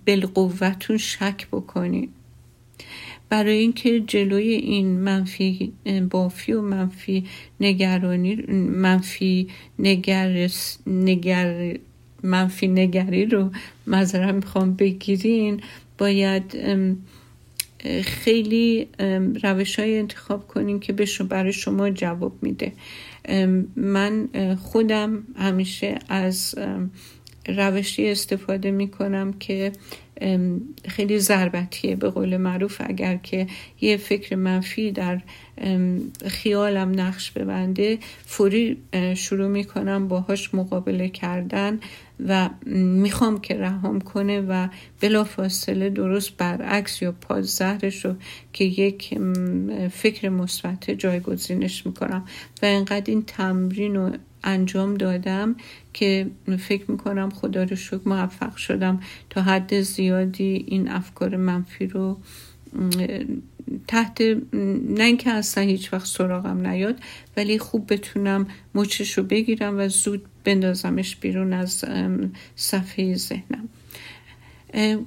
بالقوتون 0.07 0.97
شک 0.97 1.47
بکنید 1.51 2.09
برای 3.29 3.57
اینکه 3.57 3.99
جلوی 3.99 4.47
این 4.47 4.87
منفی 4.87 5.73
بافی 6.09 6.53
و 6.53 6.61
منفی 6.61 7.25
نگرانی 7.59 8.35
منفی 8.55 9.47
نگر, 9.79 10.49
نگر 10.87 11.77
منفی 12.23 12.67
نگری 12.67 13.25
رو 13.25 13.51
مذارم 13.87 14.35
می‌خوام 14.35 14.73
بگیرین 14.73 15.61
باید 15.97 16.57
خیلی 18.03 18.87
روش 19.43 19.79
های 19.79 19.97
انتخاب 19.99 20.47
کنین 20.47 20.79
که 20.79 20.93
برای 21.29 21.53
شما 21.53 21.89
جواب 21.89 22.33
میده. 22.41 22.71
من 23.75 24.27
خودم 24.55 25.23
همیشه 25.35 25.99
از 26.09 26.55
روشی 27.47 28.09
استفاده 28.09 28.71
می 28.71 28.87
کنم 28.87 29.33
که 29.33 29.71
خیلی 30.87 31.19
ضربتیه 31.19 31.95
به 31.95 32.09
قول 32.09 32.37
معروف 32.37 32.81
اگر 32.85 33.17
که 33.17 33.47
یه 33.81 33.97
فکر 33.97 34.35
منفی 34.35 34.91
در 34.91 35.21
خیالم 36.27 36.99
نقش 36.99 37.31
ببنده. 37.31 37.99
فوری 38.25 38.77
شروع 39.15 39.47
می‌کنم 39.47 40.07
باهاش 40.07 40.53
مقابله 40.53 41.09
کردن 41.09 41.79
و 42.27 42.49
می‌خوام 42.75 43.41
که 43.41 43.57
رهام 43.57 44.01
کنه 44.01 44.41
و 44.41 44.67
بلا 45.01 45.23
فاصله 45.23 45.89
درست 45.89 46.37
برعکس 46.37 47.01
یا 47.01 47.11
پاز 47.11 47.45
زهرش 47.45 48.05
رو 48.05 48.15
که 48.53 48.63
یک 48.63 49.19
فکر 49.91 50.29
مثبت 50.29 50.91
جایگزینش 50.91 51.85
می‌کنم. 51.85 52.25
و 52.61 52.65
انقدر 52.65 53.03
این 53.05 53.23
تمرین 53.27 53.95
رو 53.95 54.11
انجام 54.43 54.93
دادم 54.93 55.55
که 55.93 56.27
فکر 56.59 56.91
می‌کنم 56.91 57.29
خدا 57.29 57.63
رو 57.63 57.75
شکر 57.75 58.01
موفق 58.05 58.55
شدم 58.55 59.01
تا 59.29 59.41
حد 59.41 59.81
زیادی 59.81 60.65
این 60.67 60.89
افکار 60.89 61.35
منفی 61.35 61.87
رو 61.87 62.17
تحت 63.87 64.21
نه 64.89 65.03
اینکه 65.03 65.29
اصلا 65.29 65.63
هیچ 65.63 65.93
وقت 65.93 66.05
سراغم 66.05 66.67
نیاد 66.67 66.99
ولی 67.37 67.59
خوب 67.59 67.93
بتونم 67.93 68.47
مچش 68.75 69.17
رو 69.17 69.23
بگیرم 69.23 69.79
و 69.79 69.87
زود 69.87 70.21
بندازمش 70.43 71.15
بیرون 71.15 71.53
از 71.53 71.85
صفحه 72.55 73.15
ذهنم. 73.15 73.69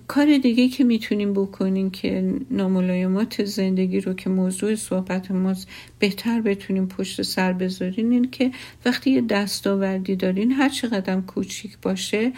کار 0.07 0.39
دیگه 0.39 0.69
که 0.69 0.85
می‌تونیم 0.85 1.33
بکنیم 1.33 1.91
که 1.91 2.35
ناملایمات 2.51 3.45
زندگی 3.45 4.01
رو 4.01 4.15
که 4.15 4.31
موضوع 4.31 4.75
صحبت 4.75 5.31
ماست 5.31 5.69
بهتر 5.99 6.41
بتونیم 6.41 6.87
پشت 6.87 7.23
سر 7.23 7.53
بذارین 7.53 8.13
این 8.13 8.31
که 8.31 8.51
وقتی 8.85 9.11
یه 9.11 9.21
دستاوردی 9.21 10.17
دارین 10.17 10.53
هر 10.53 10.69
چقدر 10.69 11.21
کوچیک 11.21 11.79
باشه 11.83 12.33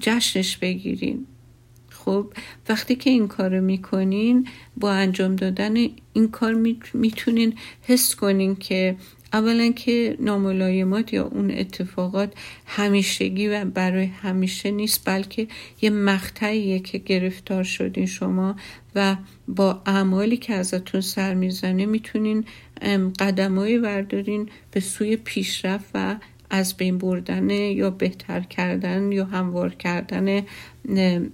جشنش 0.00 0.56
بگیرین. 0.56 1.26
خب 2.04 2.26
وقتی 2.68 2.94
که 2.94 3.10
این 3.10 3.28
کار 3.28 3.60
می‌کنین 3.60 4.48
با 4.76 4.92
انجام 4.92 5.36
دادن 5.36 5.76
این 6.12 6.28
کار 6.32 6.54
می‌تونین 6.94 7.54
حس 7.82 8.14
کنین 8.14 8.56
که 8.56 8.96
اولا 9.32 9.72
که 9.72 10.16
ناملایمات 10.20 11.12
یا 11.12 11.24
اون 11.24 11.50
اتفاقات 11.50 12.32
همیشگی 12.66 13.48
و 13.48 13.64
برای 13.64 14.04
همیشه 14.04 14.70
نیست 14.70 15.02
بلکه 15.04 15.46
یه 15.80 15.90
مقطعیه 15.90 16.78
که 16.78 16.98
گرفتار 16.98 17.64
شدین 17.64 18.06
شما 18.06 18.56
و 18.94 19.16
با 19.48 19.82
اعمالی 19.86 20.36
که 20.36 20.54
ازتون 20.54 21.00
سر 21.00 21.34
می‌زنه 21.34 21.86
می‌تونین 21.86 22.44
قدمایی 23.18 23.78
بردارین 23.78 24.48
به 24.70 24.80
سوی 24.80 25.16
پیشرفت 25.16 25.90
و 25.94 26.16
از 26.50 26.76
بین 26.76 26.98
بردن 26.98 27.50
یا 27.50 27.90
بهتر 27.90 28.40
کردن 28.40 29.12
یا 29.12 29.24
هموار 29.24 29.74
کردن 29.74 30.42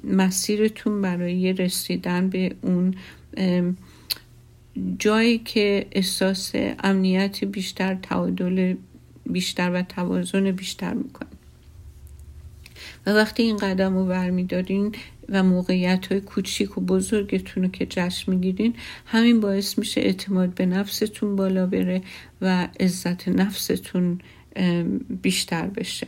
مسیرتون 0.05 1.01
برای 1.01 1.53
رسیدن 1.53 2.29
به 2.29 2.55
اون 2.63 2.95
جایی 4.99 5.39
که 5.39 5.87
احساس 5.93 6.53
امنیت 6.83 7.45
بیشتر 7.45 7.95
تعادل 7.95 8.75
بیشتر 9.27 9.71
و 9.75 9.83
توازن 9.83 10.51
بیشتر 10.51 10.95
می‌کنه. 10.95 11.29
و 13.07 13.11
وقتی 13.11 13.43
این 13.43 13.57
قدم 13.57 13.95
رو 13.95 14.07
برمیدارین 14.07 14.95
و 15.29 15.43
موقعیت 15.43 16.07
های 16.07 16.21
کوچیک 16.21 16.79
و 16.79 16.81
بزرگتون 16.81 17.63
رو 17.63 17.69
که 17.69 17.87
جشن 17.87 18.33
می‌گیرین 18.33 18.75
همین 19.07 19.41
باعث 19.41 19.79
میشه 19.79 20.01
اعتماد 20.01 20.55
به 20.55 20.67
نفستون 20.67 21.37
بالا 21.37 21.67
بره 21.67 22.03
و 22.41 22.69
عزت 22.81 23.29
نفستون 23.29 24.21
بیشتر 25.23 25.67
بشه. 25.67 26.07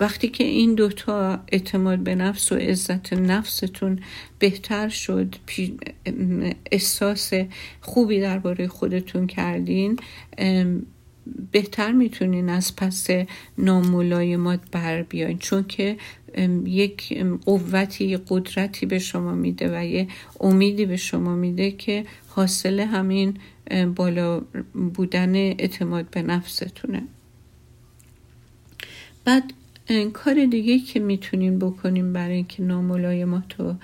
وقتی 0.00 0.28
که 0.28 0.44
این 0.44 0.74
دوتا 0.74 1.38
اعتماد 1.52 1.98
به 1.98 2.14
نفس 2.14 2.52
و 2.52 2.54
عزت 2.54 3.12
نفستون 3.12 4.00
بهتر 4.38 4.88
شد 4.88 5.34
احساس 6.72 7.32
خوبی 7.80 8.20
درباره 8.20 8.68
خودتون 8.68 9.26
کردین 9.26 9.98
بهتر 11.52 11.92
می‌تونین 11.92 12.48
از 12.48 12.76
پس 12.76 13.08
ناملایمات 13.58 14.60
بر 14.72 15.02
بیاین. 15.02 15.38
چون 15.38 15.64
که 15.64 15.96
یک 16.64 17.18
قوتی 17.44 18.16
قدرتی 18.28 18.86
به 18.86 18.98
شما 18.98 19.34
میده 19.34 19.78
و 19.78 19.84
یه 19.84 20.08
امیدی 20.40 20.86
به 20.86 20.96
شما 20.96 21.34
میده 21.34 21.70
که 21.70 22.04
حاصل 22.28 22.80
همین 22.80 23.38
بالا 23.96 24.40
بودن 24.94 25.34
اعتماد 25.34 26.10
به 26.10 26.22
نفستونه. 26.22 27.02
بعد 29.26 29.52
کار 30.12 30.44
دیگه 30.44 30.78
که 30.78 31.00
می‌تونین 31.00 31.58
بکنیم 31.58 32.12
برای 32.12 32.34
اینکه 32.34 32.62
ناملایمات 32.62 33.54
رو 33.58 33.74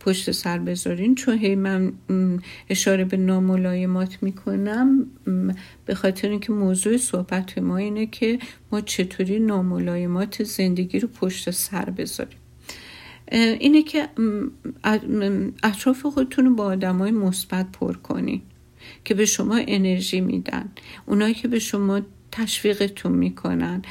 پشت 0.00 0.30
سر 0.30 0.58
بذارین 0.58 1.14
چون 1.14 1.38
هی 1.38 1.54
من 1.54 1.92
اشاره 2.68 3.04
به 3.04 3.16
ناملایمات 3.16 4.22
می‌کنم 4.22 5.06
به 5.86 5.94
خاطر 5.94 6.28
اینکه 6.28 6.52
موضوع 6.52 6.96
صحبت 6.96 7.58
ما 7.58 7.76
اینه 7.76 8.06
که 8.06 8.38
ما 8.72 8.80
چطوری 8.80 9.38
ناملایمات 9.38 10.42
زندگی 10.42 10.98
رو 10.98 11.08
پشت 11.08 11.50
سر 11.50 11.84
بذاریم. 11.90 12.38
اینه 13.32 13.82
که 13.82 14.08
اطراف 15.62 16.06
خودتون 16.06 16.44
رو 16.44 16.54
با 16.54 16.64
آدم 16.64 16.98
های 16.98 17.10
مثبت 17.10 17.72
پر 17.72 17.92
کنین 17.96 18.40
که 19.04 19.14
به 19.14 19.26
شما 19.26 19.60
انرژی 19.68 20.20
میدن. 20.20 20.70
اونایی 21.06 21.34
که 21.34 21.48
به 21.48 21.58
شما 21.58 22.00
تشویقتون 22.32 23.12
می‌کنن 23.12 23.82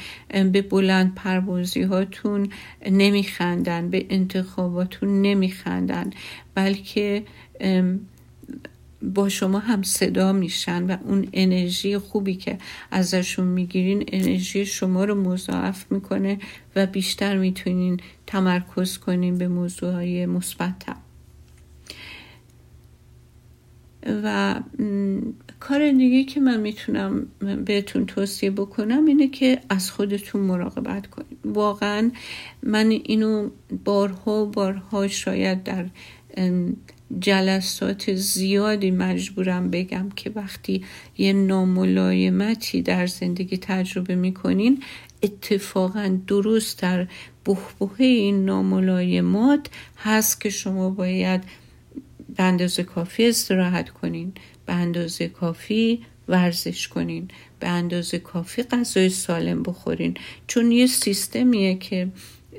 به 0.52 0.62
بلند 0.62 1.14
پروازی 1.14 1.82
هاتون 1.82 2.48
نمیخندن 2.90 3.90
به 3.90 4.06
انتخاباتون 4.10 5.22
نمیخندن 5.22 6.10
بلکه 6.54 7.24
با 9.02 9.28
شما 9.28 9.58
هم 9.58 9.82
صدا 9.82 10.32
میشن 10.32 10.82
و 10.82 10.96
اون 11.04 11.28
انرژی 11.32 11.98
خوبی 11.98 12.34
که 12.34 12.58
ازشون 12.90 13.46
می‌گیرین 13.46 14.04
انرژی 14.08 14.66
شما 14.66 15.04
رو 15.04 15.14
مضاعف 15.14 15.92
می‌کنه 15.92 16.38
و 16.76 16.86
بیشتر 16.86 17.36
می‌تونین 17.36 18.00
تمرکز 18.26 18.98
کنین 18.98 19.38
به 19.38 19.48
موضوع 19.48 19.92
های 19.92 20.26
مثبت 20.26 20.84
و 24.06 24.60
کار 25.60 25.92
دیگه 25.92 26.24
که 26.24 26.40
من 26.40 26.60
می‌تونم 26.60 27.26
بهتون 27.64 28.06
توصیه 28.06 28.50
بکنم 28.50 29.06
اینه 29.06 29.28
که 29.28 29.60
از 29.68 29.90
خودتون 29.90 30.40
مراقبت 30.40 31.06
کنید. 31.06 31.38
واقعا 31.44 32.10
من 32.62 32.90
اینو 32.90 33.50
بارها 33.84 34.42
و 34.44 34.50
بارها 34.50 35.08
شاید 35.08 35.62
در 35.62 35.86
جلسات 37.18 38.14
زیادی 38.14 38.90
مجبورم 38.90 39.70
بگم 39.70 40.08
که 40.16 40.30
وقتی 40.34 40.84
یه 41.18 41.32
ناملایمتی 41.32 42.82
در 42.82 43.06
زندگی 43.06 43.56
تجربه 43.56 44.14
می‌کنین 44.14 44.82
اتفاقا 45.22 46.18
درست 46.26 46.82
در 46.82 47.06
بحبوه 47.44 48.00
این 48.00 48.44
ناملایمات 48.44 49.66
هست 49.96 50.40
که 50.40 50.50
شما 50.50 50.90
باید 50.90 51.42
به 52.36 52.42
اندازه 52.42 52.82
کافی 52.82 53.28
استراحت 53.28 53.90
کنین. 53.90 54.32
به 54.70 54.76
اندازه 54.76 55.28
کافی 55.28 56.00
ورزش 56.28 56.88
کنین. 56.88 57.28
به 57.60 57.68
اندازه 57.68 58.18
کافی 58.18 58.62
غذای 58.62 59.08
سالم 59.08 59.62
بخورین. 59.62 60.16
چون 60.46 60.72
یه 60.72 60.86
سیستمیه 60.86 61.74
که 61.74 62.08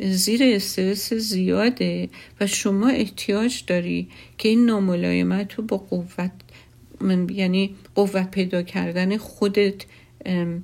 زیر 0.02 0.40
استرس 0.44 1.14
زیاده 1.14 2.10
و 2.40 2.48
شما 2.48 2.88
احتیاج 2.88 3.64
داری 3.68 4.08
که 4.38 4.50
این 4.50 4.66
ناملایمت 4.66 5.54
رو 5.54 5.64
با 5.64 5.78
قوت 5.78 6.32
یعنی 7.30 7.76
قوت 7.96 8.32
پیدا 8.32 8.64
کردن 8.64 9.18
خودت 9.18 9.86
ام 10.26 10.64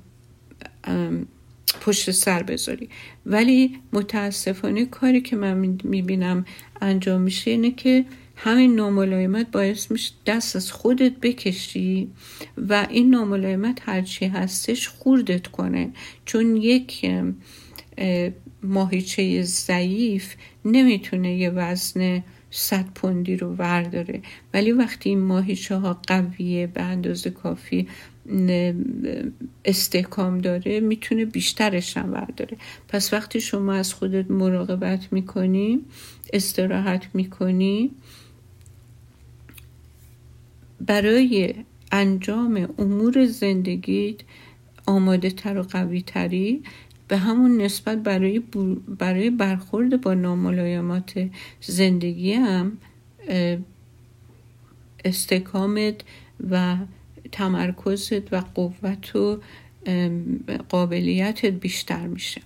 ام 0.84 1.26
پشت 1.80 2.10
سر 2.10 2.42
بذاری. 2.42 2.88
ولی 3.26 3.78
متاسفانه 3.92 4.84
کاری 4.84 5.20
که 5.20 5.36
من 5.36 5.78
می‌بینم 5.84 6.46
انجام 6.80 7.20
میشه 7.20 7.50
اینه 7.50 7.70
که 7.70 8.04
همین 8.40 8.74
ناملایمت 8.74 9.50
باعث 9.50 9.90
میشه 9.90 10.12
دست 10.26 10.56
از 10.56 10.72
خودت 10.72 11.12
بکشی 11.22 12.08
و 12.68 12.86
این 12.90 13.10
ناملایمت 13.10 13.78
هرچی 13.82 14.26
هستش 14.26 14.88
خوردت 14.88 15.46
کنه. 15.46 15.90
چون 16.24 16.56
یک 16.56 17.10
ماهیچه 18.62 19.42
ضعیف 19.42 20.34
نمی‌تونه 20.64 21.36
یه 21.36 21.50
وزن 21.50 22.22
صد 22.50 22.84
پوندی 22.94 23.36
رو 23.36 23.54
ورداره. 23.54 24.22
ولی 24.54 24.72
وقتی 24.72 25.08
این 25.08 25.20
ماهیچه 25.20 25.76
ها 25.76 26.00
قویه 26.06 26.66
به 26.66 26.82
اندازه 26.82 27.30
کافی 27.30 27.88
استحکام 29.64 30.38
داره 30.38 30.80
می‌تونه 30.80 31.24
بیشترش 31.24 31.96
هم 31.96 32.12
ورداره. 32.12 32.56
پس 32.88 33.12
وقتی 33.12 33.40
شما 33.40 33.72
از 33.72 33.94
خودت 33.94 34.30
مراقبت 34.30 35.12
می‌کنی 35.12 35.80
استراحت 36.32 37.06
می‌کنی 37.14 37.90
برای 40.80 41.54
انجام 41.92 42.74
امور 42.78 43.26
زندگیت 43.26 44.16
آماده 44.86 45.30
تر 45.30 45.58
و 45.58 45.62
قوی 45.62 46.02
تری 46.02 46.62
به 47.08 47.16
همون 47.16 47.60
نسبت 47.60 47.98
برای, 47.98 48.38
برای 48.98 49.30
برخورد 49.30 50.00
با 50.00 50.14
ناملایمات 50.14 51.30
زندگی 51.60 52.32
هم 52.32 52.78
استکامت 55.04 56.00
و 56.50 56.76
تمرکزت 57.32 58.32
و 58.32 58.40
قوت 58.54 59.16
و 59.16 59.40
قابلیتت 60.68 61.46
بیشتر 61.46 62.06
میشه. 62.06 62.40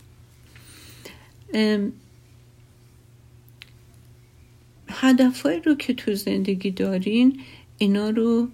هدفهایی 4.88 5.60
رو 5.60 5.74
که 5.74 5.94
تو 5.94 6.14
زندگی 6.14 6.70
دارین 6.70 7.40
اینا 7.82 8.10
رو 8.10 8.48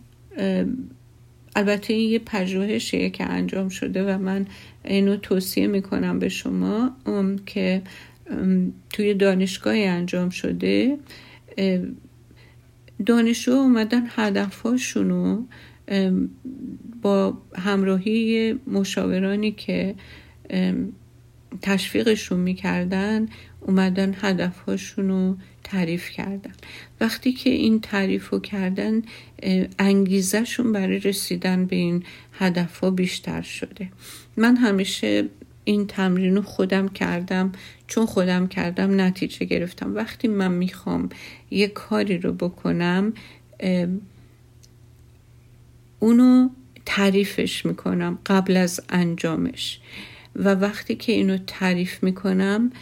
البته 1.56 1.94
یه 1.94 2.18
پژوهشیه 2.18 3.10
که 3.10 3.24
انجام 3.24 3.68
شده 3.68 4.14
و 4.14 4.18
من 4.18 4.46
اینو 4.84 5.16
توصیه 5.16 5.66
می‌کنم 5.66 6.18
به 6.18 6.28
شما 6.28 6.96
که 7.46 7.82
توی 8.92 9.14
دانشگاهی 9.14 9.84
انجام 9.84 10.30
شده 10.30 10.98
دانشجو 13.06 13.52
اومدن 13.52 14.02
هدفهاشونو 14.08 15.42
با 17.02 17.38
همراهی 17.56 18.52
مشاورانی 18.66 19.52
که 19.52 19.94
تشویقشون 21.62 22.40
می‌کردن 22.40 23.28
اومدن 23.60 24.16
هدفهاشونو 24.20 25.36
تعریف 25.64 26.10
کردن. 26.10 26.52
وقتی 27.00 27.32
که 27.32 27.50
این 27.50 27.80
تعریف 27.80 28.28
رو 28.28 28.40
کردن 28.40 29.02
انگیزهشون 29.78 30.72
برای 30.72 30.98
رسیدن 30.98 31.66
به 31.66 31.76
این 31.76 32.04
هدف 32.32 32.78
ها 32.78 32.90
بیشتر 32.90 33.42
شده. 33.42 33.88
من 34.36 34.56
همیشه 34.56 35.28
این 35.64 35.86
تمرین 35.86 36.36
رو 36.36 36.42
خودم 36.42 36.88
کردم 36.88 37.52
چون 37.86 38.06
خودم 38.06 38.48
کردم 38.48 39.00
نتیجه 39.00 39.46
گرفتم. 39.46 39.94
وقتی 39.94 40.28
من 40.28 40.52
می‌خوام 40.52 41.08
یه 41.50 41.68
کاری 41.68 42.18
رو 42.18 42.32
بکنم 42.32 43.12
اونو 45.98 46.48
تعریفش 46.86 47.66
می‌کنم 47.66 48.18
قبل 48.26 48.56
از 48.56 48.80
انجامش. 48.88 49.80
و 50.38 50.54
وقتی 50.54 50.94
که 50.94 51.12
اینو 51.12 51.38
تعریف 51.46 52.02
می‌کنم 52.02 52.72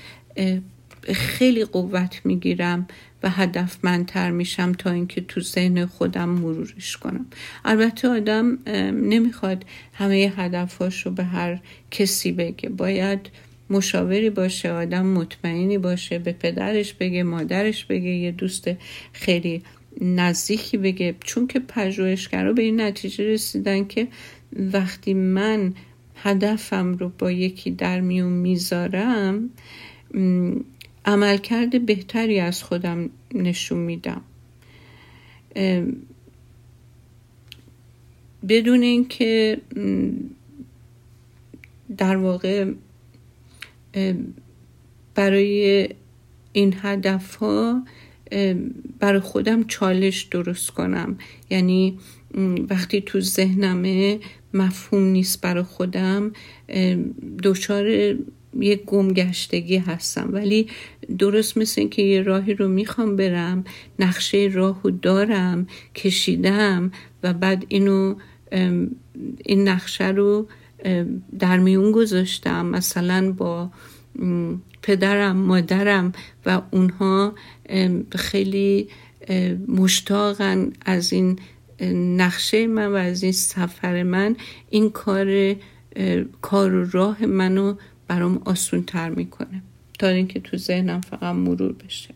خیلی 1.14 1.64
قوت 1.64 2.21
می‌گیرم 2.25 2.87
و 3.23 3.31
هدفمندتر 3.31 4.31
میشم 4.31 4.73
تا 4.73 4.90
اینکه 4.90 5.21
تو 5.21 5.40
ذهن 5.40 5.87
خودم 5.87 6.29
مرورش 6.29 6.97
کنم. 6.97 7.27
البته 7.64 8.09
آدم 8.09 8.59
نمی‌خواد 8.92 9.64
همه 9.95 10.33
هدفاش 10.37 11.07
رو 11.07 11.12
به 11.12 11.25
هر 11.25 11.61
کسی 11.90 12.33
بگه. 12.33 12.69
باید 12.69 13.21
مشاوری 13.71 14.31
باشه 14.31 14.71
آدم 14.71 15.07
مطمئنی 15.07 15.79
باشه 15.79 16.19
به 16.19 16.33
پدرش 16.33 16.92
بگه 16.92 17.23
مادرش 17.23 17.85
بگه 17.85 18.11
یه 18.11 18.33
دوست 18.33 18.71
خیلی 19.12 19.62
نزدیکی 20.01 20.77
بگه. 20.77 21.14
چون 21.25 21.47
که 21.47 21.61
پژوهشگرا 21.61 22.53
به 22.53 22.62
این 22.62 22.81
نتیجه 22.81 23.25
رسیدن 23.25 23.87
که 23.87 24.09
وقتی 24.53 25.14
من 25.14 25.75
هدفم 26.27 26.95
رو 26.95 27.12
با 27.19 27.31
یکی 27.31 27.71
در 27.71 28.01
میون 28.01 28.33
می‌ذارم 28.33 29.51
عملکرد 31.05 31.87
بهتری 31.87 32.41
از 32.41 32.62
خودم 32.62 33.11
نشون 33.35 33.79
میدم. 33.79 34.23
بدون 38.49 38.83
اینکه 38.83 39.61
در 41.97 42.17
واقع 42.17 42.73
برای 45.15 45.89
این 46.53 46.75
هدف 46.83 47.35
ها 47.35 47.83
برای 48.99 49.21
خودم 49.21 49.65
چالش 49.65 50.23
درست 50.23 50.71
کنم. 50.71 51.19
یعنی 51.51 51.99
وقتی 52.71 53.01
تو 53.01 53.21
ذهنمه 53.21 54.19
مفهوم 54.57 55.05
نیست 55.05 55.40
برای 55.40 55.62
خودم. 55.62 56.33
دچار 57.42 57.88
یه 58.61 58.77
گمگشتگی 58.87 59.77
هستم. 59.77 60.29
ولی 60.33 60.66
درست 61.19 61.59
مثل 61.59 61.81
اینکه 61.81 62.03
یه 62.03 62.23
راهی 62.23 62.55
رو 62.55 62.69
می‌خوام 62.69 63.16
برم 63.16 63.64
نقشه 63.99 64.51
راهو 64.53 64.90
دارم 64.90 65.66
کشیدم 65.95 66.92
و 67.23 67.33
بعد 67.33 67.64
اینو 67.69 68.14
این 69.45 69.69
نقشه 69.69 70.09
رو 70.09 70.49
در 71.38 71.59
میون 71.59 71.92
گذاشتم. 71.92 72.66
مثلا 72.66 73.33
با 73.33 73.71
پدرم 74.83 75.37
مادرم 75.37 76.12
و 76.47 76.62
اونها 76.71 77.35
خیلی 78.14 78.88
مشتاقن 79.69 80.73
از 80.85 81.12
این 81.12 81.38
نقشه 81.81 82.67
من 82.67 82.87
و 82.87 82.95
از 82.95 83.23
این 83.23 83.33
سفر 83.33 84.03
من 84.03 84.37
این 84.71 84.91
کار 84.91 85.57
کار 86.43 86.75
و 86.75 86.91
راه 86.91 87.27
منو 87.27 87.75
برام 88.09 88.43
آسون 88.45 88.83
تر 88.83 89.11
می‌کنه. 89.11 89.62
تا 89.99 90.09
اینکه 90.09 90.41
تو 90.41 90.57
ذهنم 90.57 91.01
فقط 91.01 91.35
مرور 91.35 91.73
بشه. 91.73 92.15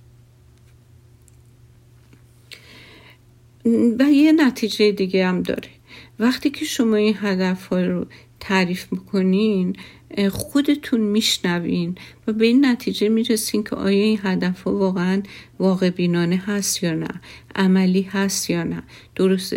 و 3.99 4.03
یه 4.03 4.33
نتیجه 4.33 4.93
دیگه 4.93 5.27
هم 5.27 5.43
داره. 5.43 5.69
وقتی 6.19 6.51
که 6.51 6.65
شما 6.65 6.97
این 6.97 7.15
هدف 7.19 7.67
ها 7.67 7.81
رو 7.81 8.07
تعریف 8.41 8.93
می‌کنین 8.93 9.77
خودتون 10.31 11.01
میشنوین 11.01 11.95
و 12.27 12.33
به 12.33 12.47
این 12.47 12.67
نتیجه 12.67 13.09
می‌رسین 13.09 13.65
که 13.65 13.77
آیا 13.77 14.03
این 14.03 14.19
هدف 14.23 14.63
ها 14.63 14.77
واقعا 14.77 15.23
واقع 15.59 15.91
بینانه 15.91 16.37
هست 16.37 16.83
یا 16.83 16.95
نه 16.95 17.21
عملی 17.55 18.03
هست 18.03 18.51
یا 18.51 18.65
نه 18.65 18.83
درست 19.17 19.55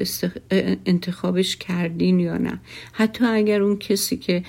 انتخابش 0.85 1.57
کردین 1.57 2.19
یا 2.19 2.37
نه. 2.37 2.59
حتی 2.93 3.25
اگر 3.25 3.61
اون 3.61 3.77
کسی 3.77 4.17
که 4.17 4.43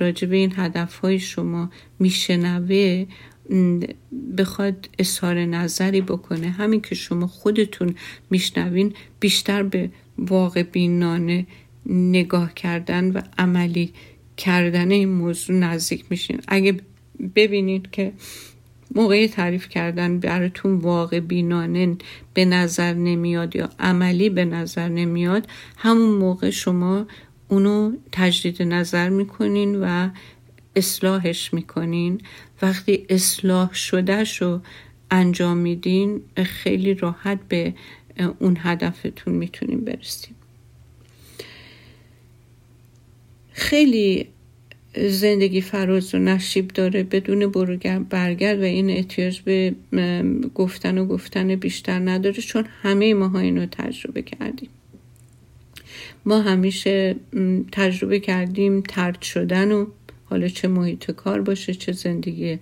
راجع 0.00 0.28
به 0.28 0.36
این 0.36 0.52
هدف 0.56 0.98
های 0.98 1.18
شما 1.18 1.70
میشنوه 1.98 3.06
بخواد 4.38 4.88
اظهار 4.98 5.44
نظری 5.44 6.00
بکنه 6.00 6.50
همین 6.50 6.80
که 6.80 6.94
شما 6.94 7.26
خودتون 7.26 7.94
میشنوین 8.30 8.94
بیشتر 9.20 9.62
به 9.62 9.90
واقع 10.18 10.62
بینانه 10.62 11.46
نگاه 11.88 12.54
کردن 12.54 13.10
و 13.10 13.20
عملی 13.38 13.92
کردن 14.36 14.90
این 14.90 15.08
موضوع 15.08 15.56
نزدیک 15.56 16.04
میشین. 16.10 16.40
اگه 16.48 16.80
ببینید 17.34 17.90
که 17.90 18.12
موقع 18.94 19.26
تعریف 19.26 19.68
کردن 19.68 20.20
براتون 20.20 20.74
واقع 20.74 21.20
بینانه 21.20 21.96
به 22.34 22.44
نظر 22.44 22.94
نمیاد 22.94 23.56
یا 23.56 23.70
عملی 23.78 24.30
به 24.30 24.44
نظر 24.44 24.88
نمیاد 24.88 25.48
همون 25.76 26.10
موقع 26.10 26.50
شما 26.50 27.06
اونو 27.48 27.92
تجدید 28.12 28.62
نظر 28.62 29.08
می‌کنین 29.08 29.80
و 29.80 30.10
اصلاحش 30.76 31.54
می‌کنین. 31.54 32.20
وقتی 32.62 33.06
اصلاح 33.08 33.74
شدهش 33.74 34.42
رو 34.42 34.60
انجام 35.10 35.56
میدین 35.56 36.20
خیلی 36.44 36.94
راحت 36.94 37.38
به 37.48 37.74
اون 38.38 38.56
هدفتون 38.60 39.34
می‌تونین 39.34 39.80
برسیم 39.80 40.34
خیلی 43.58 44.26
زندگی 45.08 45.60
فراز 45.60 46.14
و 46.14 46.18
نشیب 46.18 46.68
داره 46.68 47.02
بدون 47.02 47.50
برگرد 48.10 48.58
و 48.60 48.62
این 48.62 48.90
احتیاج 48.90 49.40
به 49.40 49.74
گفتن 50.54 50.98
و 50.98 51.06
گفتن 51.06 51.56
بیشتر 51.56 51.98
نداره 51.98 52.42
چون 52.42 52.64
همه 52.82 53.14
ماها 53.14 53.38
اینو 53.38 53.66
تجربه 53.66 54.22
کردیم. 54.22 54.68
ما 56.24 56.40
همیشه 56.40 57.16
تجربه 57.72 58.20
کردیم 58.20 58.80
ترد 58.80 59.22
شدن 59.22 59.72
و 59.72 59.86
حالا 60.24 60.48
چه 60.48 60.68
محیط 60.68 61.10
کار 61.10 61.42
باشه 61.42 61.74
چه 61.74 61.92
زندگی 61.92 62.58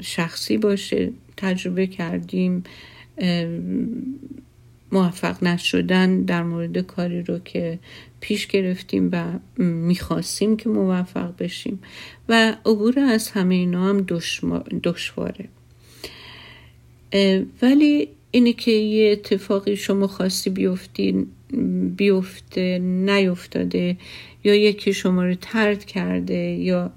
شخصی 0.00 0.56
باشه. 0.56 1.10
تجربه 1.36 1.86
کردیم 1.86 2.64
موفق 4.92 5.44
نشدن 5.44 6.22
در 6.22 6.42
مورد 6.42 6.78
کاری 6.78 7.22
رو 7.22 7.38
که 7.38 7.78
پیش 8.20 8.46
گرفتیم 8.46 9.08
و 9.12 9.24
می‌خواستیم 9.62 10.56
که 10.56 10.68
موفق 10.68 11.36
بشیم. 11.38 11.80
و 12.28 12.56
عبور 12.66 12.98
از 12.98 13.30
همه 13.30 13.54
اینا 13.54 13.88
هم 13.88 14.06
دشواره. 14.82 15.48
ولی 17.62 18.08
اینه 18.30 18.52
که 18.52 18.70
یه 18.70 19.12
اتفاقی 19.12 19.76
شما 19.76 20.06
خواستی 20.06 20.50
بیفتین 20.50 21.26
بیفته 21.96 22.78
نیفتاده 22.78 23.96
یا 24.44 24.54
یکی 24.54 24.92
شما 24.92 25.24
رو 25.24 25.34
ترد 25.34 25.84
کرده 25.84 26.34
یا 26.34 26.92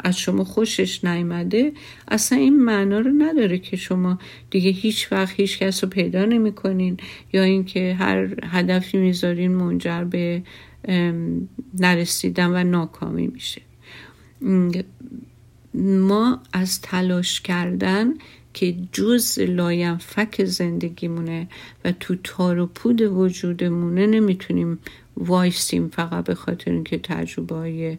از 0.00 0.18
شما 0.18 0.44
خوشش 0.44 1.04
نیامده 1.04 1.72
اصلا 2.08 2.38
این 2.38 2.62
معنا 2.62 2.98
رو 2.98 3.10
نداره 3.18 3.58
که 3.58 3.76
شما 3.76 4.18
دیگه 4.50 4.70
هیچ 4.70 5.12
وقت 5.12 5.40
هیچ 5.40 5.58
کس 5.58 5.84
رو 5.84 5.90
پیدا 5.90 6.24
نمی‌کنین 6.24 6.96
یا 7.32 7.42
اینکه 7.42 7.94
هر 7.94 8.44
هدفی 8.44 8.98
می‌ذارین 8.98 9.54
منجر 9.54 10.04
به 10.04 10.42
نرسیدن 11.78 12.50
و 12.50 12.64
ناکامی 12.64 13.26
میشه. 13.26 13.62
ما 15.74 16.42
از 16.52 16.80
تلاش 16.80 17.40
کردن 17.40 18.14
که 18.54 18.74
جز 18.92 19.38
فک 19.98 20.44
زندگیمونه 20.44 21.48
و 21.84 21.92
تو 21.92 22.16
تار 22.24 22.58
و 22.58 22.66
پود 22.66 23.00
وجودمونه 23.00 24.06
نمی‌تونیم 24.06 24.78
وایسیم 25.16 25.88
فقط 25.88 26.24
به 26.24 26.34
خاطر 26.34 26.70
اینکه 26.70 26.98
تجربه 26.98 27.54
های 27.54 27.98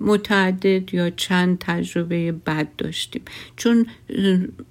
متعدد 0.00 0.94
یا 0.94 1.10
چند 1.10 1.58
تجربه 1.58 2.32
بد 2.32 2.68
داشتیم. 2.78 3.22
چون 3.56 3.86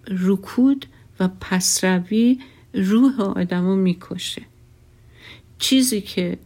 رکود 0.07 0.85
و 1.19 1.29
پسروی 1.41 2.39
روح 2.73 3.21
آدم 3.21 3.65
رو 3.65 3.75
می‌کشه. 3.75 4.41
چیزی 5.59 6.01
که 6.01 6.37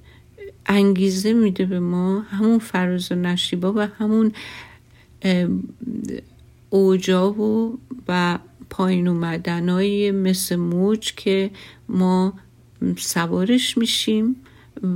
انگیزه 0.65 1.34
میده 1.34 1.65
به 1.65 1.80
ما 1.80 2.19
همون 2.21 2.60
فراز 2.60 3.12
و 3.12 3.15
نشیبا 3.15 3.74
و 3.74 3.80
همون 3.80 4.32
اوجا 6.69 7.32
و, 7.32 7.78
و 8.08 8.39
پایین 8.69 9.08
اومدنهای 9.08 10.12
مثل 10.12 10.56
موج 10.56 11.13
که 11.15 11.52
ما 11.89 12.34
سوارش 12.98 13.78
میشیم 13.78 14.36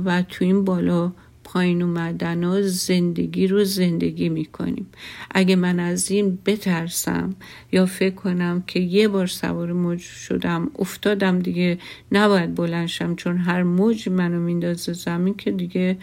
و 0.04 0.22
تو 0.22 0.44
این 0.44 0.64
بالا 0.64 1.12
پایین 1.52 1.82
اومدن 1.82 2.44
ها 2.44 2.62
زندگی 2.62 3.46
رو 3.46 3.64
زندگی 3.64 4.28
می‌کنیم. 4.28 4.86
اگه 5.30 5.56
من 5.56 5.80
از 5.80 6.10
این 6.10 6.38
بترسم 6.46 7.36
یا 7.72 7.86
فکر 7.86 8.14
کنم 8.14 8.64
که 8.66 8.80
یه 8.80 9.08
بار 9.08 9.26
سوار 9.26 9.72
موج 9.72 10.00
شدم 10.00 10.70
افتادم 10.78 11.38
دیگه 11.38 11.78
نباید 12.12 12.54
بلنشم 12.54 13.14
چون 13.14 13.36
هر 13.36 13.62
موج 13.62 14.08
منو 14.08 14.40
میندازه 14.40 14.92
زمین 14.92 15.34
که 15.34 15.50
دیگه 15.50 15.96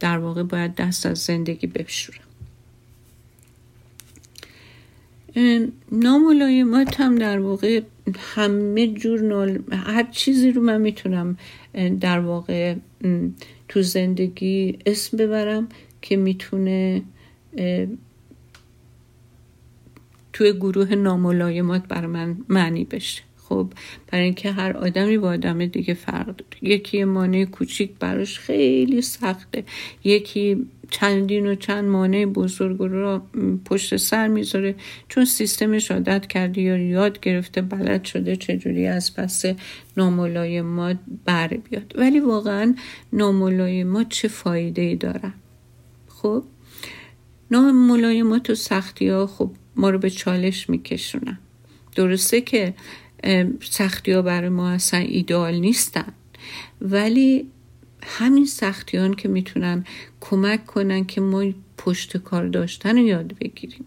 در 0.00 0.18
واقع 0.18 0.42
باید 0.42 0.74
دست 0.74 1.06
از 1.06 1.18
زندگی 1.18 1.66
بشورم 1.66 2.24
ناملایمات 5.92 7.00
هم 7.00 7.14
در 7.14 7.38
واقع 7.38 7.80
همه 8.18 8.88
جور 8.88 9.20
نال... 9.20 9.58
هر 9.72 10.02
چیزی 10.10 10.50
رو 10.50 10.62
من 10.62 10.80
می‌تونم 10.80 11.36
در 12.00 12.20
واقع 12.20 12.74
تو 13.72 13.82
زندگی 13.82 14.78
اسم 14.86 15.16
ببرم 15.16 15.68
که 16.02 16.16
می‌تونه 16.16 17.02
توی 20.32 20.52
گروه 20.52 20.94
ناملایمات 20.94 21.88
بر 21.88 22.06
من 22.06 22.36
معنی 22.48 22.84
بشه. 22.84 23.22
خب 23.52 23.72
برای 24.12 24.24
اینکه 24.24 24.52
هر 24.52 24.76
آدمی 24.76 25.18
با 25.18 25.28
آدم 25.28 25.66
دیگه 25.66 25.94
فرق 25.94 26.26
داره. 26.26 26.44
یکی 26.62 27.04
مانع 27.04 27.44
کوچیک 27.44 27.90
براش 28.00 28.38
خیلی 28.38 29.02
سخته. 29.02 29.64
یکی 30.04 30.66
چندین 30.90 31.46
و 31.46 31.54
چند 31.54 31.84
مانع 31.84 32.26
بزرگ 32.26 32.78
رو 32.78 33.22
پشت 33.64 33.96
سر 33.96 34.28
می‌ذاره. 34.28 34.74
چون 35.08 35.24
سیستمش 35.24 35.90
عادت 35.90 36.26
کرده 36.26 36.60
یا 36.60 36.76
یاد 36.76 37.20
گرفته 37.20 37.62
بلد 37.62 38.04
شده 38.04 38.36
چجوری 38.36 38.86
از 38.86 39.14
پس 39.14 39.44
ناملایمات 39.96 40.96
بر 41.24 41.48
بیاد. 41.48 41.94
ولی 41.98 42.20
واقعا 42.20 42.74
ناملایمات 43.12 44.08
چه 44.08 44.28
فایده 44.28 44.82
ای 44.82 44.96
دارن 44.96 45.34
خب 46.08 46.42
ناملایمات 47.50 48.50
و 48.50 48.54
سختی 48.54 49.08
ها 49.08 49.26
خب 49.26 49.50
ما 49.76 49.90
رو 49.90 49.98
به 49.98 50.10
چالش 50.10 50.70
میکشونن. 50.70 51.38
درسته 51.96 52.40
که 52.40 52.74
سختی 53.60 54.12
ها 54.12 54.22
برای 54.22 54.48
ما 54.48 54.70
اصلا 54.70 55.00
ایدئال 55.00 55.54
نیستن. 55.54 56.12
ولی 56.80 57.46
همین 58.02 58.46
سختیان 58.46 59.14
که 59.14 59.28
می‌تونن 59.28 59.84
کمک 60.20 60.66
کنن 60.66 61.04
که 61.04 61.20
ما 61.20 61.44
پشت 61.78 62.16
کار 62.16 62.48
داشتن 62.48 62.98
رو 62.98 63.04
یاد 63.04 63.34
بگیریم. 63.40 63.84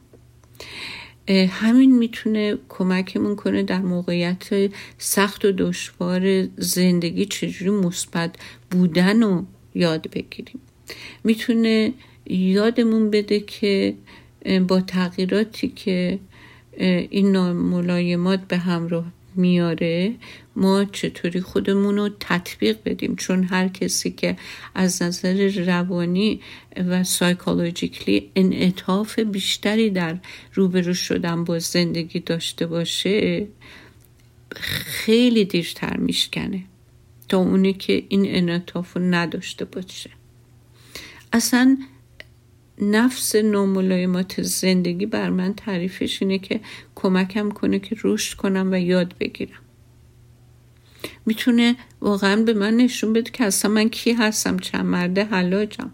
همین 1.49 1.97
می‌تونه 1.97 2.57
کمکمون 2.69 3.35
کنه 3.35 3.63
در 3.63 3.81
موقعیت 3.81 4.71
سخت 4.97 5.45
و 5.45 5.51
دشوار 5.51 6.47
زندگی 6.57 7.25
چجوری 7.25 7.71
مثبت 7.71 8.35
بودن 8.71 9.23
رو 9.23 9.45
یاد 9.75 10.09
بگیریم. 10.11 10.59
می‌تونه 11.23 11.93
یادمون 12.29 13.09
بده 13.09 13.39
که 13.39 13.95
با 14.67 14.81
تغییراتی 14.81 15.67
که 15.67 16.19
این 17.09 17.37
ملایمات 17.51 18.47
به 18.47 18.57
همراه 18.57 19.05
میاره 19.35 20.15
ما 20.55 20.85
چطوری 20.85 21.41
خودمون 21.41 21.97
رو 21.97 22.09
تطبیق 22.19 22.77
بدیم؟ 22.85 23.15
چون 23.15 23.43
هر 23.43 23.67
کسی 23.67 24.11
که 24.11 24.37
از 24.75 25.01
نظر 25.01 25.51
روانی 25.65 26.41
و 26.77 27.03
سایکولوژیکلی 27.03 28.31
انعطاف 28.35 29.19
بیشتری 29.19 29.89
در 29.89 30.17
روبرو 30.53 30.93
شدن 30.93 31.43
با 31.43 31.59
زندگی 31.59 32.19
داشته 32.19 32.67
باشه 32.67 33.47
خیلی 34.55 35.45
دیرتر 35.45 35.97
میشکنه 35.97 36.63
تا 37.29 37.37
اونی 37.37 37.73
که 37.73 38.03
این 38.09 38.23
انعطاف 38.27 38.93
رو 38.93 39.01
نداشته 39.01 39.65
باشه. 39.65 40.09
اصلا 41.33 41.77
نفس 42.81 43.35
ناملایمات 43.35 44.41
زندگی 44.41 45.05
بر 45.05 45.29
من 45.29 45.53
تعریفش 45.53 46.21
اینه 46.21 46.39
که 46.39 46.59
کمکم 46.95 47.49
کنه 47.49 47.79
که 47.79 47.95
رشد 48.03 48.37
کنم 48.37 48.69
و 48.71 48.79
یاد 48.79 49.15
بگیرم. 49.19 49.59
می‌تونه 51.25 51.75
واقعا 52.01 52.43
به 52.43 52.53
من 52.53 52.77
نشون 52.77 53.13
بده 53.13 53.31
که 53.31 53.43
اصلا 53.43 53.71
من 53.71 53.89
کی 53.89 54.13
هستم 54.13 54.57
چند 54.57 54.85
مرده 54.85 55.25
حلاجم. 55.25 55.91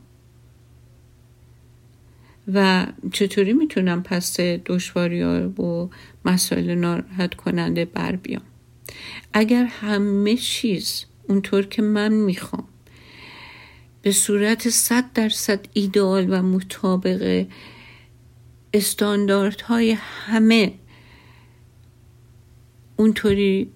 و 2.53 2.87
چطوری 3.13 3.53
می‌تونم 3.53 4.03
پس 4.03 4.39
دشواری 4.39 5.23
و 5.23 5.89
مسائل 6.25 6.75
ناراحت 6.75 7.33
کننده 7.33 7.85
بر 7.85 8.15
بیام؟ 8.15 8.41
اگر 9.33 9.63
همه 9.63 10.35
چیز 10.35 11.05
اونطور 11.27 11.65
که 11.65 11.82
من 11.82 12.13
می‌خوام 12.13 12.67
به 14.02 14.12
صورت 14.12 14.70
صد 14.70 15.14
درصد 15.14 15.60
ایدئال 15.74 16.28
و 16.30 16.41
مطابق 16.41 17.45
استانداردهای 18.74 19.91
همه 20.02 20.74
اونطوری 22.95 23.70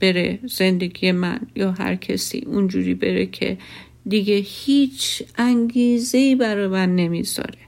بره 0.00 0.38
زندگی 0.48 1.12
من 1.12 1.40
یا 1.56 1.72
هر 1.72 1.96
کسی 1.96 2.38
اونجوری 2.46 2.94
بره 2.94 3.26
که 3.26 3.58
دیگه 4.08 4.34
هیچ 4.34 5.22
انگیزه 5.36 6.36
برای 6.36 6.66
من 6.66 6.96
نمی‌ذاره. 6.96 7.58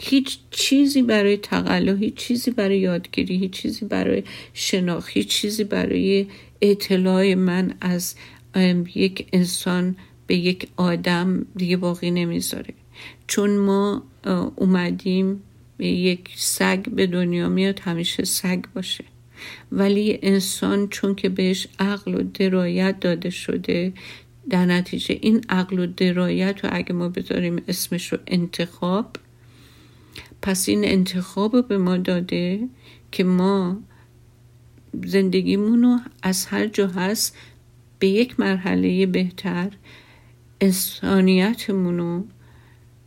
هیچ 0.00 0.38
چیزی 0.50 1.02
برای 1.02 1.36
تقلا 1.36 1.94
هیچ 1.94 2.14
چیزی 2.14 2.50
برای 2.50 2.78
یادگیری 2.78 3.36
هیچ 3.36 3.50
چیزی 3.50 3.84
برای 3.84 4.22
شناخت 4.54 5.08
هیچ 5.10 5.28
چیزی 5.28 5.64
برای 5.64 6.26
اطلاع 6.62 7.34
من 7.34 7.74
از 7.80 8.14
یک 8.94 9.28
انسان 9.32 9.96
به 10.26 10.36
یک 10.36 10.68
آدم 10.76 11.46
دیگه 11.56 11.76
باقی 11.76 12.10
نمی‌ذاره. 12.10 12.74
چون 13.26 13.56
ما 13.56 14.02
اومدیم 14.56 15.42
یک 15.78 16.30
سگ 16.36 16.88
به 16.88 17.06
دنیا 17.06 17.48
میاد 17.48 17.80
همیشه 17.80 18.24
سگ 18.24 18.64
باشه. 18.74 19.04
ولی 19.72 20.18
انسان 20.22 20.88
چون 20.88 21.14
که 21.14 21.28
بهش 21.28 21.68
عقل 21.78 22.14
و 22.14 22.22
درایت 22.22 23.00
داده 23.00 23.30
شده 23.30 23.92
در 24.50 24.66
نتیجه 24.66 25.18
این 25.20 25.44
عقل 25.48 25.78
و 25.78 25.86
درایت 25.86 26.64
رو 26.64 26.70
اگه 26.72 26.92
ما 26.92 27.08
بذاریم 27.08 27.62
اسمش 27.68 28.12
رو 28.12 28.18
انتخاب 28.26 29.16
پس 30.42 30.68
این 30.68 30.84
انتخاب 30.84 31.56
رو 31.56 31.62
به 31.62 31.78
ما 31.78 31.96
داده 31.96 32.60
که 33.12 33.24
ما 33.24 33.78
زندگیمون 35.04 35.82
رو 35.82 35.98
از 36.22 36.46
هر 36.46 36.66
جا 36.66 36.86
هست 36.86 37.36
به 37.98 38.08
یک 38.08 38.40
مرحله 38.40 39.06
بهتر 39.06 39.70
انسانیتمون 40.60 41.98
رو 41.98 42.24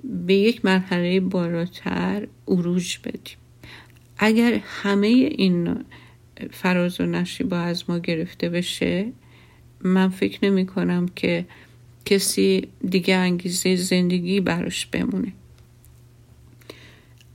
به 0.03 0.33
یک 0.33 0.65
مرحله 0.65 1.19
بالاتر 1.19 2.27
اروج 2.47 2.99
بدیم. 3.03 3.37
اگر 4.17 4.61
همه 4.63 5.07
این 5.07 5.85
فراز 6.51 7.01
و 7.01 7.05
نشیبا 7.05 7.57
از 7.57 7.89
ما 7.89 7.99
گرفته 7.99 8.49
بشه 8.49 9.11
من 9.81 10.09
فکر 10.09 10.45
نمی 10.45 10.65
کنم 10.65 11.07
که 11.15 11.45
کسی 12.05 12.67
دیگه 12.89 13.15
انگیزه 13.15 13.75
زندگی 13.75 14.41
براش 14.41 14.85
بمونه. 14.85 15.33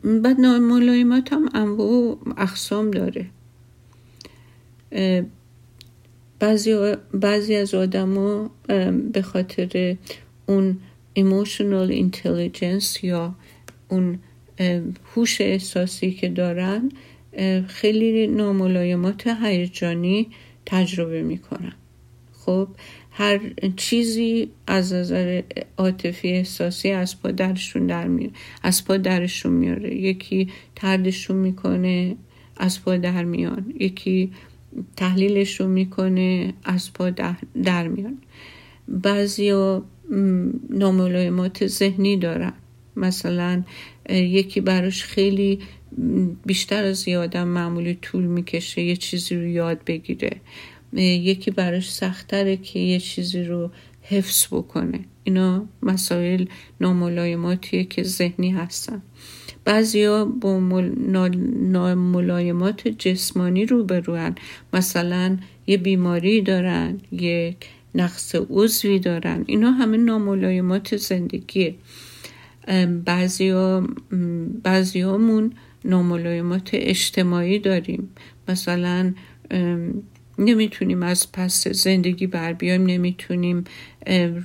بعد 0.04 0.40
ملایمات 0.40 1.32
هم 1.32 1.48
انواع 1.54 2.18
اقسام 2.36 2.90
داره. 2.90 3.26
بعضی, 6.44 6.94
بعضی 7.14 7.54
از 7.54 7.74
آدما 7.74 8.50
به 9.12 9.22
خاطر 9.22 9.96
اون 10.46 10.78
emotional 11.18 11.90
intelligence 11.92 13.04
یا 13.04 13.34
اون 13.88 14.18
هوش 15.14 15.40
احساسی 15.40 16.10
که 16.10 16.28
دارن 16.28 16.88
خیلی 17.66 18.26
ناملایمات 18.26 19.26
هیجانی 19.26 20.28
تجربه 20.66 21.22
می‌کنن. 21.22 21.72
خب 22.32 22.68
هر 23.10 23.40
چیزی 23.76 24.50
از 24.66 24.92
نظر 24.92 25.42
عاطفی 25.78 26.28
احساسی 26.28 26.90
از 26.90 27.22
پا 27.22 27.30
درشون 27.30 27.86
در 27.86 28.06
میاره 28.06 28.32
از 28.62 28.84
پا 28.84 28.96
درشون 28.96 29.52
میاره 29.52 29.94
یکی 29.94 30.48
تردشون 30.76 31.36
می‌کنه 31.36 32.16
از 32.56 32.84
پا 32.84 32.96
در 32.96 33.24
میان. 33.24 33.74
یکی 33.80 34.32
تحلیلشون 34.96 35.70
می‌کنه 35.70 36.54
از 36.64 36.92
پا 36.92 37.10
در, 37.10 37.88
میان. 37.88 38.18
بعضی 38.88 39.52
ناملایمات 40.70 41.66
ذهنی 41.66 42.16
دارن. 42.16 42.52
مثلا 42.96 43.64
یکی 44.10 44.60
براش 44.60 45.04
خیلی 45.04 45.58
بیشتر 46.46 46.84
از 46.84 47.08
یادم 47.08 47.48
معمولی 47.48 47.94
طول 48.02 48.24
می‌کشه 48.24 48.82
یه 48.82 48.96
چیزی 48.96 49.36
رو 49.36 49.46
یاد 49.46 49.84
بگیره. 49.84 50.40
یکی 50.92 51.50
براش 51.50 51.92
سختره 51.92 52.56
که 52.56 52.78
یه 52.78 53.00
چیزی 53.00 53.44
رو 53.44 53.70
حفظ 54.02 54.46
بکنه. 54.46 55.00
اینا 55.24 55.66
مسائل 55.82 56.44
ناملایماتیه 56.80 57.84
که 57.84 58.02
ذهنی 58.02 58.50
هستن. 58.50 59.02
بعضیا 59.64 60.24
با 60.24 60.58
ناملایمات 61.60 62.88
جسمانی 62.88 63.66
رو 63.66 63.84
برون 63.84 64.34
مثلا 64.72 65.38
یه 65.66 65.76
بیماری 65.76 66.42
دارن 66.42 67.00
یک 67.12 67.56
نقص 67.94 68.34
عضوی 68.50 68.98
دارن. 68.98 69.44
اینا 69.46 69.70
همه 69.70 69.96
ناملایمات 69.96 70.96
زندگیه. 70.96 71.74
بعضیا 73.04 73.88
بعضیامون 74.62 75.52
ناملایمات 75.84 76.70
اجتماعی 76.72 77.58
داریم. 77.58 78.08
مثلا 78.48 79.14
نمی‌تونیم 80.38 81.02
از 81.02 81.32
پس 81.32 81.68
زندگی 81.68 82.26
بر 82.26 82.52
بیایم 82.52 82.86
نمی‌تونیم 82.86 83.64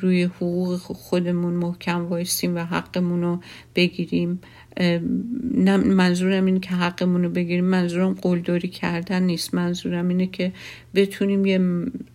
روی 0.02 0.24
حقوق 0.24 0.78
خودمون 0.78 1.54
محکم 1.54 2.06
وایستیم 2.06 2.56
و 2.56 2.60
حقمون 2.60 3.22
رو 3.22 3.40
بگیریم. 3.76 4.40
منظورم 5.86 6.46
اینه 6.46 6.60
که 6.60 6.70
حقمون 6.70 7.24
رو 7.24 7.30
بگیریم. 7.30 7.66
منظورم 7.66 8.14
قلدری 8.14 8.68
کردن 8.68 9.24
نیست. 9.24 9.54
منظورم 9.54 10.08
اینه 10.08 10.28
که 10.28 10.52
بتونیم 10.96 11.46
یه 11.46 11.60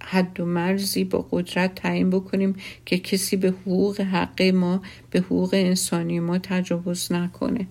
حد 0.03 0.41
و 0.41 0.45
مرزی 0.45 1.05
با 1.05 1.29
قدرت 1.31 1.75
تعیین 1.75 2.11
بکنیم 2.11 2.55
که 2.87 2.99
کسی 2.99 3.37
به 3.37 3.49
حقوق 3.49 4.01
حق 4.01 4.43
ما 4.43 4.83
به 5.11 5.21
حقوق 5.21 5.51
انسانی 5.53 6.21
ما 6.21 6.39
تجاوز 6.39 7.13
نکنه. 7.13 7.67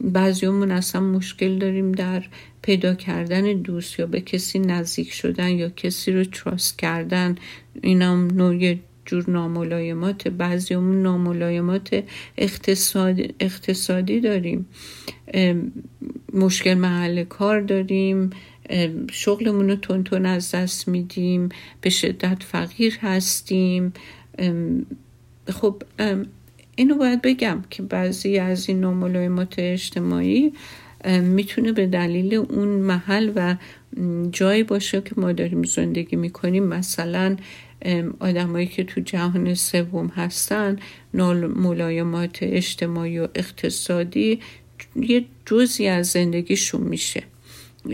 بعضیمون 0.00 0.70
اصلا 0.70 1.00
مشکل 1.00 1.58
داریم 1.58 1.92
در 1.92 2.24
پیدا 2.62 2.94
کردن 2.94 3.42
دوست 3.42 3.98
یا 3.98 4.06
به 4.06 4.20
کسی 4.20 4.58
نزدیک 4.58 5.12
شدن 5.12 5.48
یا 5.48 5.68
کسی 5.68 6.12
رو 6.12 6.24
تراست 6.24 6.78
کردن. 6.78 7.36
اینم 7.82 8.26
نوع 8.26 8.74
جور 9.10 9.30
ناملایمات 9.30 10.28
بعضیمون 10.28 11.02
ناملایمات 11.02 12.04
اقتصادی, 12.38 13.34
اقتصادی 13.40 14.20
داریم. 14.20 14.66
مشکل 16.34 16.74
محل 16.74 17.24
کار 17.24 17.60
داریم. 17.60 18.30
شغلمون 19.12 19.68
رو 19.70 19.76
تون 19.76 20.04
تون 20.04 20.26
از 20.26 20.54
دست 20.54 20.88
میدیم. 20.88 21.48
به 21.80 21.90
شدت 21.90 22.42
فقیر 22.42 22.98
هستیم. 23.00 23.92
خب 25.48 25.82
اینو 26.76 26.94
باید 26.94 27.22
بگم 27.22 27.64
که 27.70 27.82
بعضی 27.82 28.38
از 28.38 28.68
این 28.68 28.80
ناملایمات 28.80 29.54
اجتماعی 29.58 30.52
می‌تونه 31.08 31.72
به 31.72 31.86
دلیل 31.86 32.34
اون 32.34 32.68
محل 32.68 33.32
و 33.36 33.56
جایی 34.32 34.62
باشه 34.62 35.00
که 35.00 35.12
ما 35.16 35.32
داریم 35.32 35.62
زندگی 35.62 36.16
می‌کنیم. 36.16 36.64
مثلا 36.64 37.36
آدمایی 38.18 38.66
که 38.66 38.84
تو 38.84 39.00
جهان 39.00 39.54
سوم 39.54 40.06
هستن 40.06 40.78
ملایمات 41.14 42.38
اجتماعی 42.42 43.18
و 43.18 43.28
اقتصادی 43.34 44.40
یه 44.96 45.24
جزی 45.46 45.86
از 45.86 46.06
زندگیشون 46.06 46.80
میشه. 46.80 47.22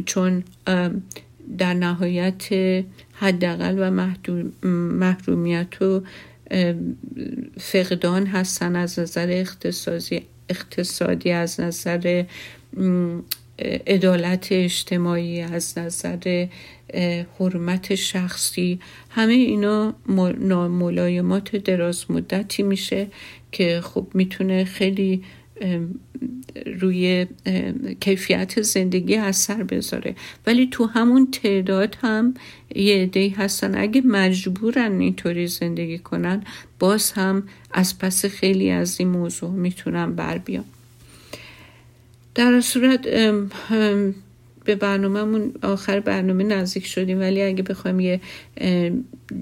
چون 0.04 0.44
در 1.58 1.74
نهایت 1.74 2.44
حداقل 3.12 3.74
و 3.78 3.90
محرومیت 4.64 5.82
و 5.82 6.02
فقدان 7.58 8.26
هستن 8.26 8.76
از 8.76 8.98
نظر 8.98 9.28
اقتصادی 9.30 10.22
اقتصادی 10.48 11.30
از 11.30 11.60
نظر 11.60 12.24
عدالت 13.86 14.48
اجتماعی 14.50 15.40
از 15.40 15.78
نظر 15.78 16.46
حرمت 17.38 17.94
شخصی 17.94 18.80
همه 19.10 19.32
اینا 19.32 19.94
ملایمات 20.68 21.56
دراز 21.56 22.10
مدتی 22.10 22.62
میشه 22.62 23.06
که 23.52 23.80
خب 23.84 24.06
می‌تونه 24.14 24.64
خیلی 24.64 25.22
روی 26.80 27.26
کیفیت 28.00 28.62
زندگی 28.62 29.16
اثر 29.16 29.62
بذاره. 29.62 30.14
ولی 30.46 30.68
تو 30.70 30.84
همون 30.84 31.30
تعداد 31.30 31.96
هم 32.02 32.34
یه 32.74 33.02
عده 33.02 33.32
هستن. 33.36 33.78
اگه 33.78 34.00
مجبورن 34.00 35.00
اینطوری 35.00 35.46
زندگی 35.46 35.98
کنن 35.98 36.44
باز 36.78 37.12
هم 37.12 37.42
از 37.72 37.98
پس 37.98 38.24
خیلی 38.24 38.70
از 38.70 39.00
این 39.00 39.08
موضوع 39.08 39.50
می‌تونن 39.50 40.12
بر 40.12 40.38
بیان. 40.38 40.64
در 42.36 42.60
صورت 42.60 43.08
به 44.64 44.74
برنامهمون 44.74 45.52
آخر 45.62 46.00
برنامه 46.00 46.44
نزدیک 46.44 46.86
شدیم 46.86 47.20
ولی 47.20 47.42
اگه 47.42 47.62
بخوایم 47.62 48.00
یه 48.00 48.20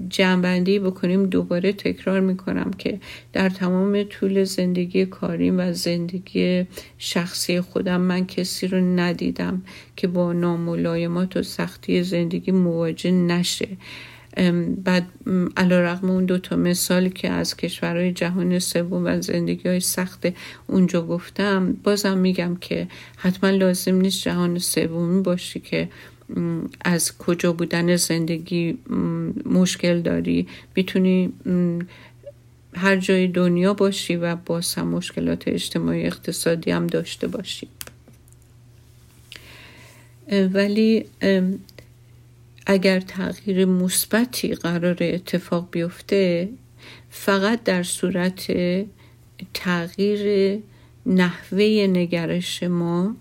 جنبندی 0.09 0.79
بکنیم 0.79 1.25
دوباره 1.25 1.73
تکرار 1.73 2.19
می‌کنم 2.19 2.71
که 2.77 2.99
در 3.33 3.49
تمام 3.49 4.03
طول 4.03 4.43
زندگی 4.43 5.05
کاریم 5.05 5.59
و 5.59 5.73
زندگی 5.73 6.65
شخصی 6.97 7.61
خودم 7.61 8.01
من 8.01 8.25
کسی 8.25 8.67
رو 8.67 8.77
ندیدم 8.77 9.61
که 9.95 10.07
با 10.07 10.33
ناملایمات 10.33 11.37
و 11.37 11.43
سختی 11.43 12.03
زندگی 12.03 12.51
مواجه 12.51 13.11
نشه. 13.11 13.67
بعد 14.83 15.07
علا 15.57 15.81
رقم 15.81 16.09
اون 16.09 16.25
دوتا 16.25 16.55
مثالی 16.55 17.09
که 17.09 17.29
از 17.29 17.57
کشورهای 17.57 18.11
جهان 18.11 18.59
سوم 18.59 19.05
و 19.05 19.21
زندگی 19.21 19.69
های 19.69 19.79
سخت 19.79 20.27
اونجا 20.67 21.01
گفتم 21.01 21.73
بازم 21.83 22.17
میگم 22.17 22.55
که 22.55 22.87
حتما 23.17 23.49
لازم 23.49 23.95
نیست 23.95 24.21
جهان 24.21 24.59
سومی 24.59 25.21
باشی 25.21 25.59
که 25.59 25.89
از 26.81 27.17
کجا 27.17 27.53
بودن 27.53 27.95
زندگی 27.95 28.77
مشکل 29.45 30.01
داری. 30.01 30.47
می‌تونی 30.75 31.33
هر 32.73 32.95
جای 32.95 33.27
دنیا 33.27 33.73
باشی 33.73 34.15
و 34.15 34.35
باز 34.35 34.75
هم 34.75 34.87
مشکلات 34.87 35.47
اجتماعی 35.47 36.05
اقتصادی 36.05 36.71
هم 36.71 36.87
داشته 36.87 37.27
باشی. 37.27 37.67
ولی 40.53 41.05
اگر 42.65 42.99
تغییر 42.99 43.65
مثبتی 43.65 44.55
قرار 44.55 44.97
اتفاق 45.01 45.67
بیفته 45.71 46.49
فقط 47.09 47.63
در 47.63 47.83
صورت 47.83 48.51
تغییر 49.53 50.59
نحوه 51.05 51.87
نگرش 51.89 52.63
ما 52.63 53.15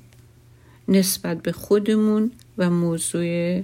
نسبت 0.88 1.42
به 1.42 1.52
خودمون 1.52 2.30
و 2.58 2.70
موضوع 2.70 3.62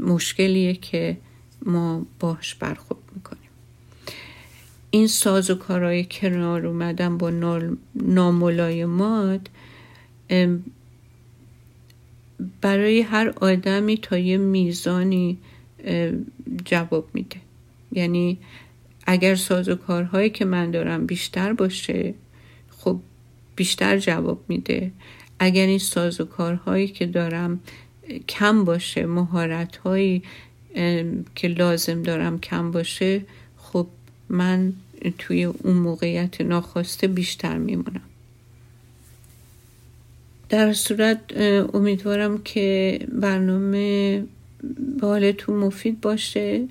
مشکلیه 0.00 0.74
که 0.74 1.16
ما 1.62 2.06
باش 2.20 2.54
برخورد 2.54 3.00
می‌کنیم. 3.14 3.50
این 4.90 5.06
ساز 5.06 5.50
و 5.50 5.54
کارهای 5.54 6.06
کنار 6.10 6.66
اومدن 6.66 7.18
با 7.18 7.60
ناملایمات 7.94 9.40
برای 12.60 13.00
هر 13.00 13.32
آدمی 13.40 13.96
تا 13.96 14.18
یه 14.18 14.36
میزانی 14.36 15.38
جواب 16.64 17.08
میده. 17.14 17.36
یعنی 17.92 18.38
اگر 19.06 19.34
ساز 19.34 19.68
و 19.68 19.74
کارهایی 19.74 20.30
که 20.30 20.44
من 20.44 20.70
دارم 20.70 21.06
بیشتر 21.06 21.52
باشه 21.52 22.14
خب 22.70 23.00
بیشتر 23.56 23.98
جواب 23.98 24.44
میده. 24.48 24.92
اگر 25.38 25.66
این 25.66 25.78
ساز 25.78 26.20
و 26.20 26.24
کارهایی 26.24 26.88
که 26.88 27.06
دارم 27.06 27.60
کم 28.28 28.64
باشه 28.64 29.06
مهارت 29.06 29.76
هایی 29.76 30.22
که 31.34 31.48
لازم 31.48 32.02
دارم 32.02 32.38
کم 32.38 32.70
باشه 32.70 33.22
خب 33.56 33.86
من 34.28 34.72
توی 35.18 35.44
اون 35.44 35.76
موقعیت 35.76 36.40
ناخواسته 36.40 37.06
بیشتر 37.06 37.58
میمونم. 37.58 38.09
در 40.50 40.72
صورت 40.72 41.18
امیدوارم 41.74 42.38
که 42.42 42.98
برنامه 43.12 44.24
بالتون 45.00 45.56
مفید 45.56 46.00
باشه. 46.00 46.68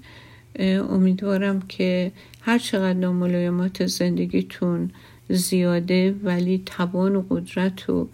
امیدوارم 0.90 1.62
که 1.62 2.12
هر 2.42 2.58
چقدر 2.58 2.94
ناملایمات 2.94 3.86
زندگیتون 3.86 4.92
زیاده 5.30 6.16
ولی 6.24 6.64
توان 6.66 7.16
و 7.16 7.24
قدرت 7.30 7.90
و 7.90 8.08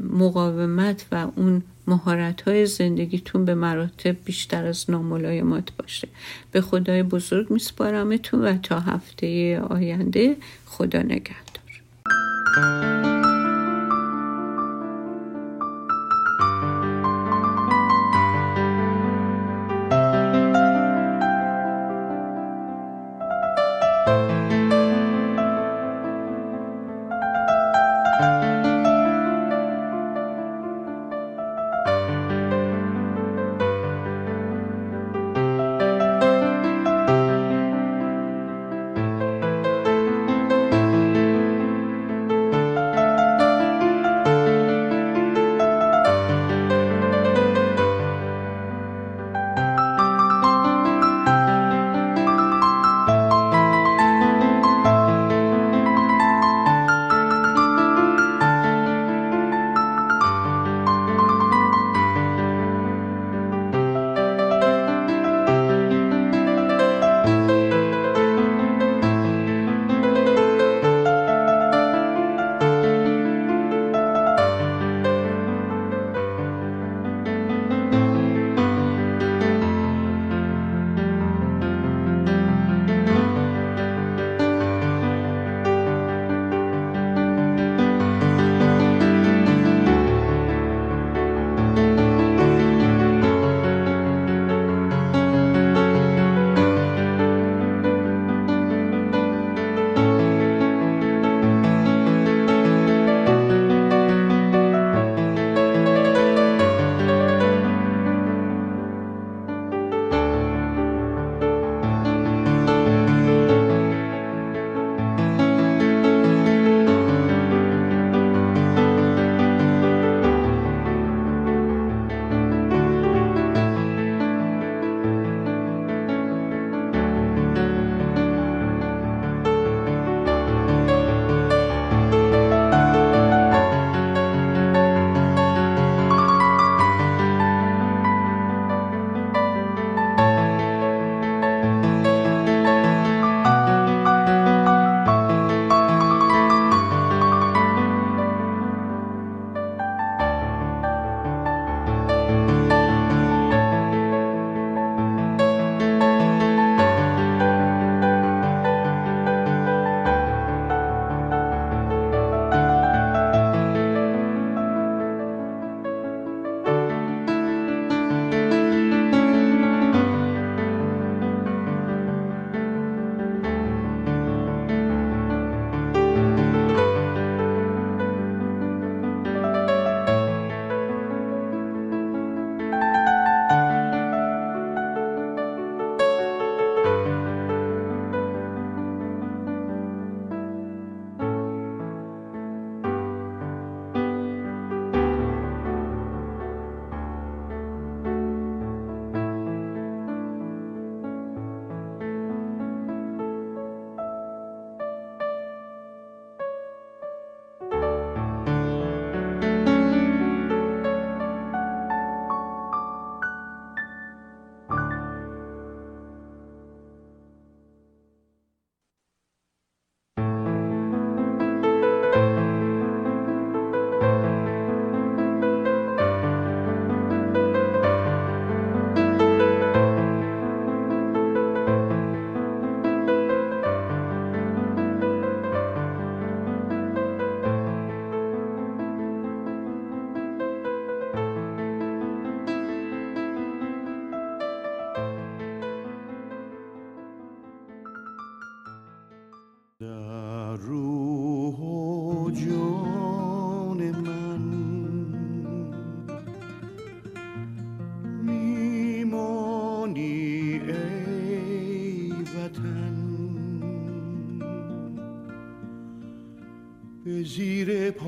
مقاومت 0.00 1.06
و 1.12 1.26
اون 1.36 1.62
مهارت 1.86 2.42
های 2.42 2.66
زندگیتون 2.66 3.44
به 3.44 3.54
مراتب 3.54 4.16
بیشتر 4.24 4.66
از 4.66 4.90
ناملایمات 4.90 5.72
باشه. 5.78 6.08
به 6.52 6.60
خدای 6.60 7.02
بزرگ 7.02 7.50
میسپارمتون 7.50 8.40
و 8.40 8.58
تا 8.58 8.80
هفته 8.80 9.60
آینده 9.60 10.36
خدا 10.66 11.02
نگهدار. 11.02 12.97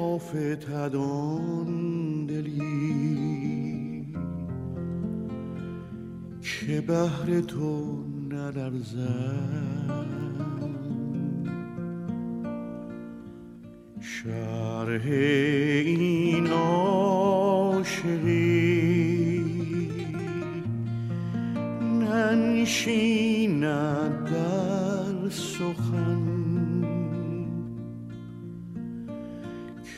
زیر 0.00 0.56
پافتدان 0.56 1.66
دلی 2.26 4.06
که 6.42 6.80
بهر 6.80 7.40
تو 7.40 8.04
نلرزد 8.30 10.00
شرح 14.00 15.06
این 15.84 16.46
عاشقی 16.46 17.90
ننشیند 22.00 23.50
در 24.24 25.28
سخن. 25.28 26.49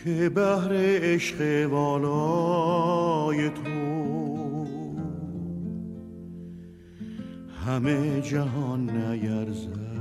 که 0.05 0.29
بهر 0.29 0.71
عشق 0.73 1.69
والای 1.71 3.51
تو. 3.51 3.93
همه 7.67 8.21
جهان 8.21 8.91
نیرزد 8.91 9.92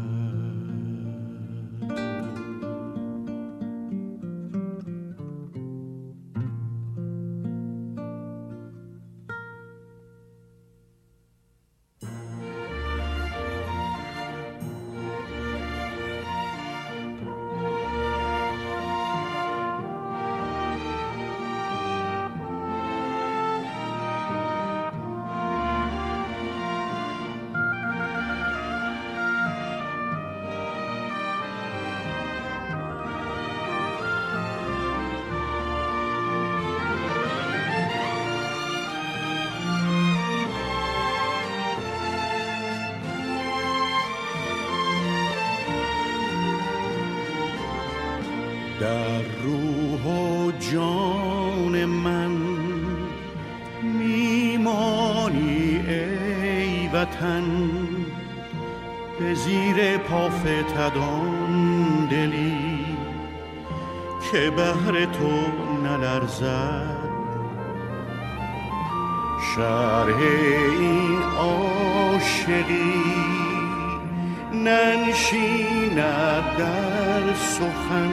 سخن 77.52 78.12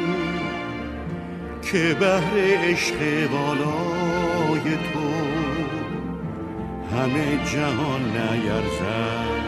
که 1.63 1.97
بهر 2.01 2.35
عشق 2.37 2.97
والای 3.33 4.77
تو 4.93 5.09
همه 6.97 7.45
جهان 7.53 8.03
نیرزد. 8.03 9.39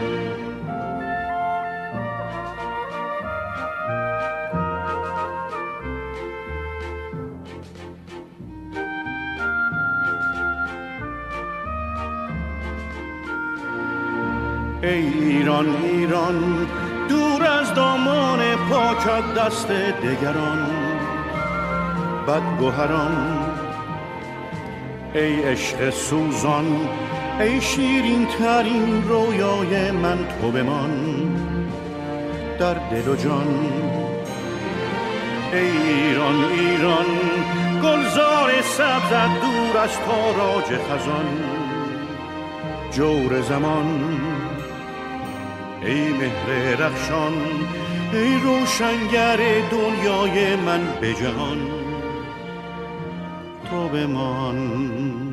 ای 14.83 14.89
ایران 14.89 15.67
ایران 15.83 16.67
دور 17.41 17.49
از 17.49 17.73
دامان 17.73 18.39
پاکت 18.69 19.33
دست 19.33 19.67
دگران 19.67 20.69
بدگوهران 22.27 23.39
ای 25.13 25.41
عشق 25.41 25.89
سوزان 25.89 26.65
ای 27.39 27.61
شیرین 27.61 28.27
ترین 28.27 29.03
رویای 29.07 29.91
من 29.91 30.17
تو 30.41 30.51
بمان. 30.51 30.91
در 32.59 32.73
دل 32.73 33.07
و 33.07 33.15
جان 33.15 33.47
ای 35.53 35.59
ایران 35.59 36.43
ایران 36.43 37.05
گلزار 37.83 38.61
سبزت 38.61 39.41
دور 39.41 39.77
از 39.83 39.97
تاراج 39.99 40.65
خزان. 40.65 41.25
جور 42.91 43.41
زمان 43.41 44.11
ای 45.85 46.13
مهر 46.13 46.75
رخشان 46.75 47.33
ای 48.13 48.39
روشنگر 48.39 49.37
دنیای 49.71 50.55
من 50.55 50.81
به 51.01 51.13
جهان 51.13 51.57
تو 53.69 53.87
بمان. 53.87 55.30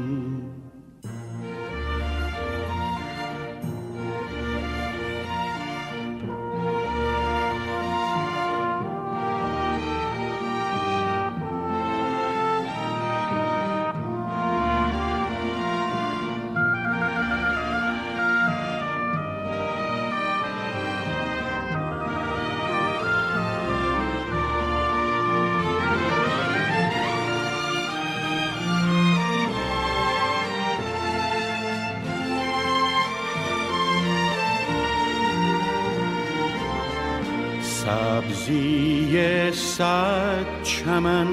سبزی 38.19 39.53
صد 39.53 40.63
چمن 40.63 41.27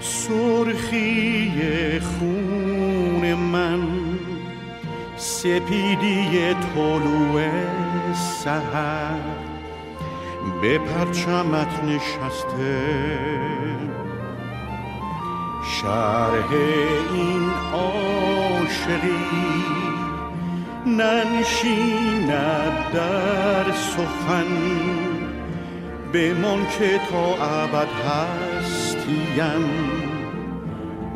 سرخی 0.00 2.00
خون 2.00 3.34
من 3.34 3.80
سپیدی 5.16 6.54
طلوع 6.74 7.50
سهر 8.14 9.20
به 10.62 10.78
پرچمت 10.78 11.84
نشسته 11.84 13.18
شرح 15.64 16.52
این 17.12 17.50
عاشقی 17.72 19.24
ننشیند 20.86 22.92
در 22.92 23.72
سخن. 23.72 25.07
بمان 26.12 26.66
که 26.78 27.00
تا 27.10 27.44
ابد 27.44 27.88
هستیم 27.88 29.64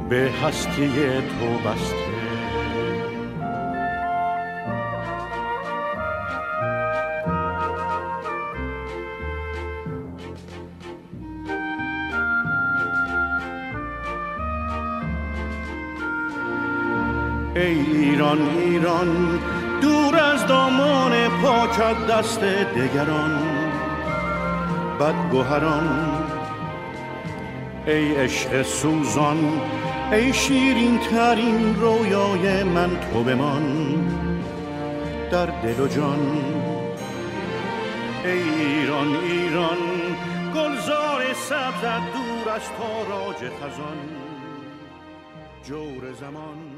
به 0.08 0.30
هستی 0.42 0.92
تو 1.20 1.68
بسته. 1.68 2.12
ای 17.56 17.62
ایران 17.62 18.38
ایران 18.58 19.38
دور 19.80 20.20
از 20.20 20.46
دامان 20.46 21.28
پاکت 21.42 22.06
دست 22.06 22.40
دگران. 22.40 23.51
بدگوهران 25.00 26.22
ای 27.86 28.14
عشق 28.14 28.62
سوزان 28.62 29.60
ای 30.12 30.32
شیرین 30.32 30.98
ترین 30.98 31.74
رویای 31.74 32.62
من 32.62 32.90
تو 33.00 33.24
بمان. 33.24 33.96
در 35.30 35.46
دل 35.46 35.80
و 35.80 35.88
جان 35.88 36.18
ای 38.24 38.30
ایران 38.30 39.16
ایران 39.16 39.78
گلزار 40.54 41.32
سبزت 41.34 42.12
دور 42.12 42.52
از 42.54 42.62
تاراج 42.78 43.36
خزان. 43.36 43.98
جور 45.64 46.12
زمان. 46.12 46.71